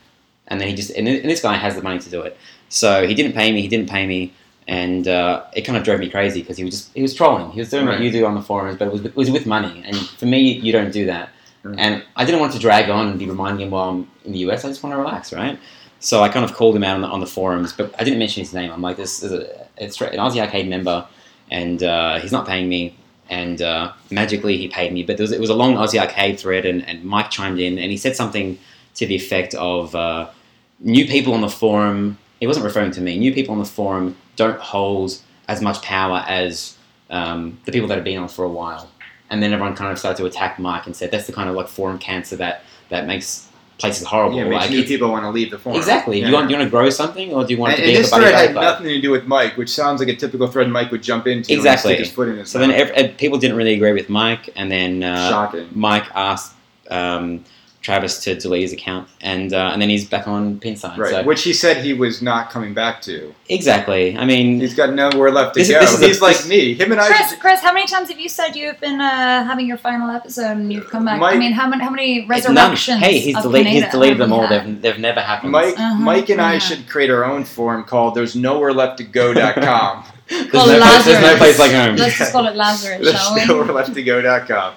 [0.48, 2.36] And then he just and, this guy has the money to do it.
[2.68, 3.62] So he didn't pay me.
[3.62, 4.32] He didn't pay me,
[4.68, 7.50] and uh, it kind of drove me crazy because he was just he was trolling.
[7.50, 9.46] He was doing what you do on the forums, but it was it was with
[9.46, 9.82] money.
[9.84, 11.30] And for me, you don't do that.
[11.62, 11.78] Right.
[11.78, 14.38] And I didn't want to drag on and be reminding him while I'm in the
[14.50, 14.64] US.
[14.64, 15.58] I just want to relax, right?
[15.98, 18.18] So I kind of called him out on the, on the forums, but I didn't
[18.18, 18.70] mention his name.
[18.70, 21.06] I'm like, this is a it's an Aussie Arcade member,
[21.50, 22.96] and uh, he's not paying me.
[23.28, 25.02] And uh, magically, he paid me.
[25.02, 27.90] But was, it was a long Aussie Arcade thread, and, and Mike chimed in, and
[27.90, 28.58] he said something
[28.94, 30.28] to the effect of uh,
[30.80, 32.18] new people on the forum.
[32.40, 33.18] He wasn't referring to me.
[33.18, 35.18] New people on the forum don't hold
[35.48, 36.76] as much power as
[37.10, 38.90] um, the people that have been on for a while.
[39.30, 41.56] And then everyone kind of started to attack Mike and said that's the kind of
[41.56, 43.48] like forum cancer that that makes
[43.78, 44.36] places horrible.
[44.38, 45.76] Yeah, it makes like, new people want to leave the forum.
[45.78, 46.20] Exactly.
[46.20, 46.28] Yeah.
[46.28, 47.96] You want you want to grow something, or do you want and, to and be
[48.02, 50.90] this thread had nothing to do with Mike, which sounds like a typical thread Mike
[50.90, 51.92] would jump into Exactly.
[51.92, 52.78] and stick his foot in his So then mouth.
[52.78, 55.68] ev- ev- people didn't really agree with Mike, and then uh, Shocking.
[55.74, 56.54] Mike asked
[56.90, 57.44] um,
[57.86, 60.96] Travis to delete his account, and uh, and then he's back on Pinside.
[60.98, 63.32] Right, So which he said he was not coming back to.
[63.48, 64.18] exactly.
[64.18, 65.78] I mean, He's got nowhere left to This go.
[65.78, 66.74] this is a- He's like this- me.
[66.74, 67.06] Him and I.
[67.06, 70.56] Chris, Chris, how many times have you said you've been uh, having your final episode
[70.56, 71.22] and you've come back?
[71.22, 72.54] I mean, how many how many it's none.
[72.72, 72.98] resurrections?
[72.98, 74.48] Hey, he's, of delete, he's deleted them all.
[74.48, 75.52] They've, they've never happened.
[75.52, 79.04] Mike, Uh-huh, Mike and I should create our own forum called "There's Nowhere Left to
[79.04, 81.38] Go.com." there's, Called no there's no Lazarus.
[81.38, 81.94] place like home.
[81.96, 83.46] Let's just call it Lazarus, There's shall we?
[83.46, 84.74] Nowhere Left to Go.com.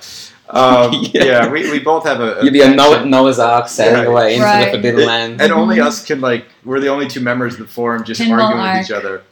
[0.52, 1.24] Um, Yeah.
[1.24, 2.40] yeah, we, we both have a.
[2.44, 3.06] You'd be a Noah.
[3.06, 4.08] Noah's Ark sailing Right.
[4.08, 4.66] away into Right.
[4.66, 5.42] the Forbidden Land.
[5.42, 8.42] and only us can like we're the only two members of the forum just Pinball
[8.44, 8.78] arguing arc.
[8.80, 9.24] with each other.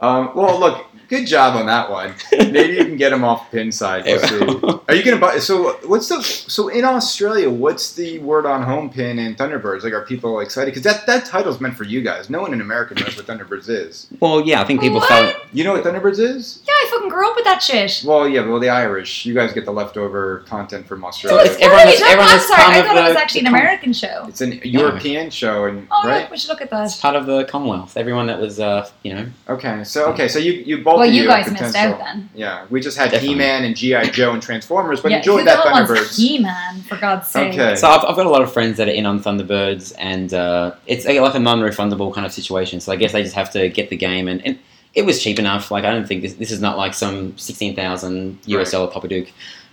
[0.00, 2.14] Um, well, look, good job on that one.
[2.32, 4.04] Maybe you can get him off Pinside.
[4.04, 4.80] We'll see.
[4.88, 5.38] Are you gonna buy?
[5.38, 6.22] So what's the?
[6.22, 9.82] So in Australia, what's the word on Homepin and Thunderbirds?
[9.84, 10.70] Like, are people excited?
[10.74, 12.30] Because that that title's meant for you guys.
[12.30, 14.06] No one in America knows what Thunderbirds is.
[14.20, 15.08] well, yeah, I think people What?
[15.08, 15.36] felt.
[15.52, 16.60] You know what Thunderbirds is?
[16.66, 18.02] Yeah, I fucking grew up with that shit.
[18.06, 19.24] Well, yeah, well, the Irish.
[19.26, 21.42] You guys get the leftover content from So Australia.
[21.44, 22.28] it's What everyone are you that's- talking everyone?
[22.28, 24.24] I'm sorry, I of thought it was actually an the- American show.
[24.28, 26.22] It's an European show, and Oh, right?
[26.22, 27.02] look, we should look at It's that.
[27.02, 27.96] part of the Commonwealth.
[27.96, 31.22] Everyone that was, uh, you know, Okay, so okay, so you you both Well, you
[31.22, 32.28] you have guys missed out then.
[32.34, 33.28] Yeah, we just had Definitely.
[33.28, 36.16] He-Man and GI Joe and Transformers, but yeah, enjoyed that the hell wants Thunderbirds.
[36.16, 37.52] He-Man, for God's sake.
[37.54, 37.76] Okay.
[37.76, 40.74] So I've, I've got a lot of friends that are in on Thunderbirds, and uh,
[40.86, 42.80] it's like like a non-refundable kind of situation.
[42.80, 44.58] So I guess they just have to get the game, and, and
[44.94, 45.70] it was cheap enough.
[45.70, 48.72] Like I don't think this, this is not like some sixteen thousand US Right.
[48.72, 49.30] dollar Popadiuk.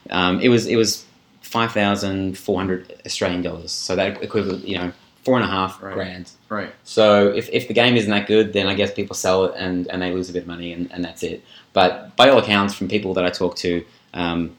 [0.09, 1.05] Um, it was it was
[1.41, 3.71] five thousand four hundred Australian dollars.
[3.71, 4.91] So that equivalent, you know,
[5.25, 5.93] four and a half Right.
[5.93, 6.31] grand.
[6.49, 6.71] Right.
[6.83, 9.87] So if, if the game isn't that good, then I guess people sell it and,
[9.87, 11.43] and they lose a bit of money, and, and that's it.
[11.73, 14.55] But by all accounts, from people that I talk to, um,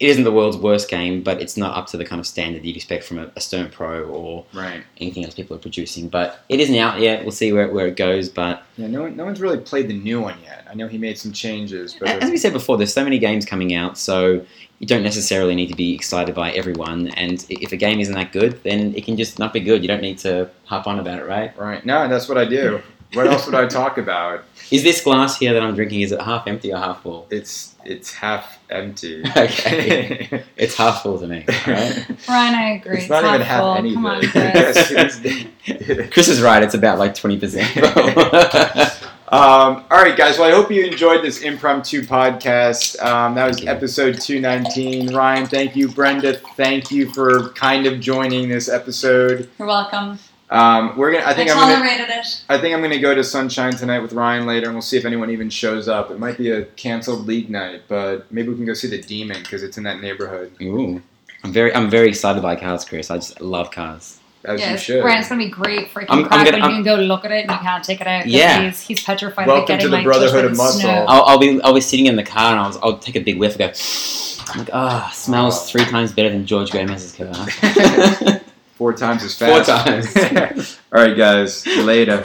[0.00, 2.64] it isn't the world's worst game, but it's not up to the kind of standard
[2.64, 4.82] you'd expect from a, a Stern Pro or Right.
[4.98, 6.08] anything else people are producing.
[6.08, 7.22] But it isn't out yet.
[7.22, 8.30] We'll see where, where it goes.
[8.30, 10.66] But Yeah, no one, no one's really played the new one yet.
[10.70, 13.44] I know he made some changes, but as we said before, there's so many games
[13.44, 14.44] coming out, so
[14.78, 17.08] you don't necessarily need to be excited by everyone.
[17.08, 19.82] And if a game isn't that good, then it can just not be good.
[19.82, 21.54] You don't need to harp on about it, right?
[21.58, 21.84] right.
[21.84, 22.80] No, that's what I do.
[23.12, 24.44] What else would I talk about?
[24.70, 27.26] Is this glass here that I'm drinking, is it half empty or half full?
[27.28, 29.24] It's it's half empty.
[29.36, 30.44] Okay.
[30.56, 32.06] It's half full to me, alright?
[32.28, 32.98] Ryan, I agree.
[32.98, 33.74] it's not even half half full.
[33.74, 33.94] anything.
[33.96, 36.10] Come on, Chris.
[36.12, 39.06] Chris is right, it's about like 20%.
[39.32, 40.38] Um, all right, guys.
[40.38, 43.00] Well, I hope you enjoyed this impromptu podcast.
[43.00, 45.14] Um, that was episode 219.
[45.14, 45.88] Ryan, thank you.
[45.88, 49.48] Brenda, thank you for kind of joining this episode.
[49.56, 50.18] You're welcome.
[50.50, 51.24] Um, we're gonna.
[51.24, 52.12] I I, think I am gonna.
[52.12, 52.44] it.
[52.48, 55.04] I think I'm gonna go to Sunshine tonight with Ryan later, and we'll see if
[55.04, 56.10] anyone even shows up.
[56.10, 59.40] It might be a canceled league night, but maybe we can go see the Demon
[59.42, 60.52] because it's in that neighborhood.
[60.60, 61.00] Ooh.
[61.44, 63.10] I'm very I'm very excited by cars, Chris.
[63.10, 64.18] I just love cars.
[64.44, 65.04] As yeah, you it's, should.
[65.04, 67.24] Ryan, it's gonna be great freaking I'm- I'm gonna- but you I'm- can go look
[67.24, 68.26] at it and you can't take it out.
[68.26, 68.62] Yeah.
[68.62, 70.88] he's, he's petrified Welcome of getting to the like, Brotherhood of Muscle.
[70.90, 73.38] I'll, I'll be I'll be sitting in the car and I'll, I'll take a big
[73.38, 73.66] whiff and go
[74.52, 75.66] I'm like, ah, smells Oh.
[75.66, 77.28] three times better than George Gomez's car.
[78.80, 79.66] four times as fast.
[79.66, 80.78] Four times.
[80.92, 81.66] All right, guys.
[81.66, 82.22] Later.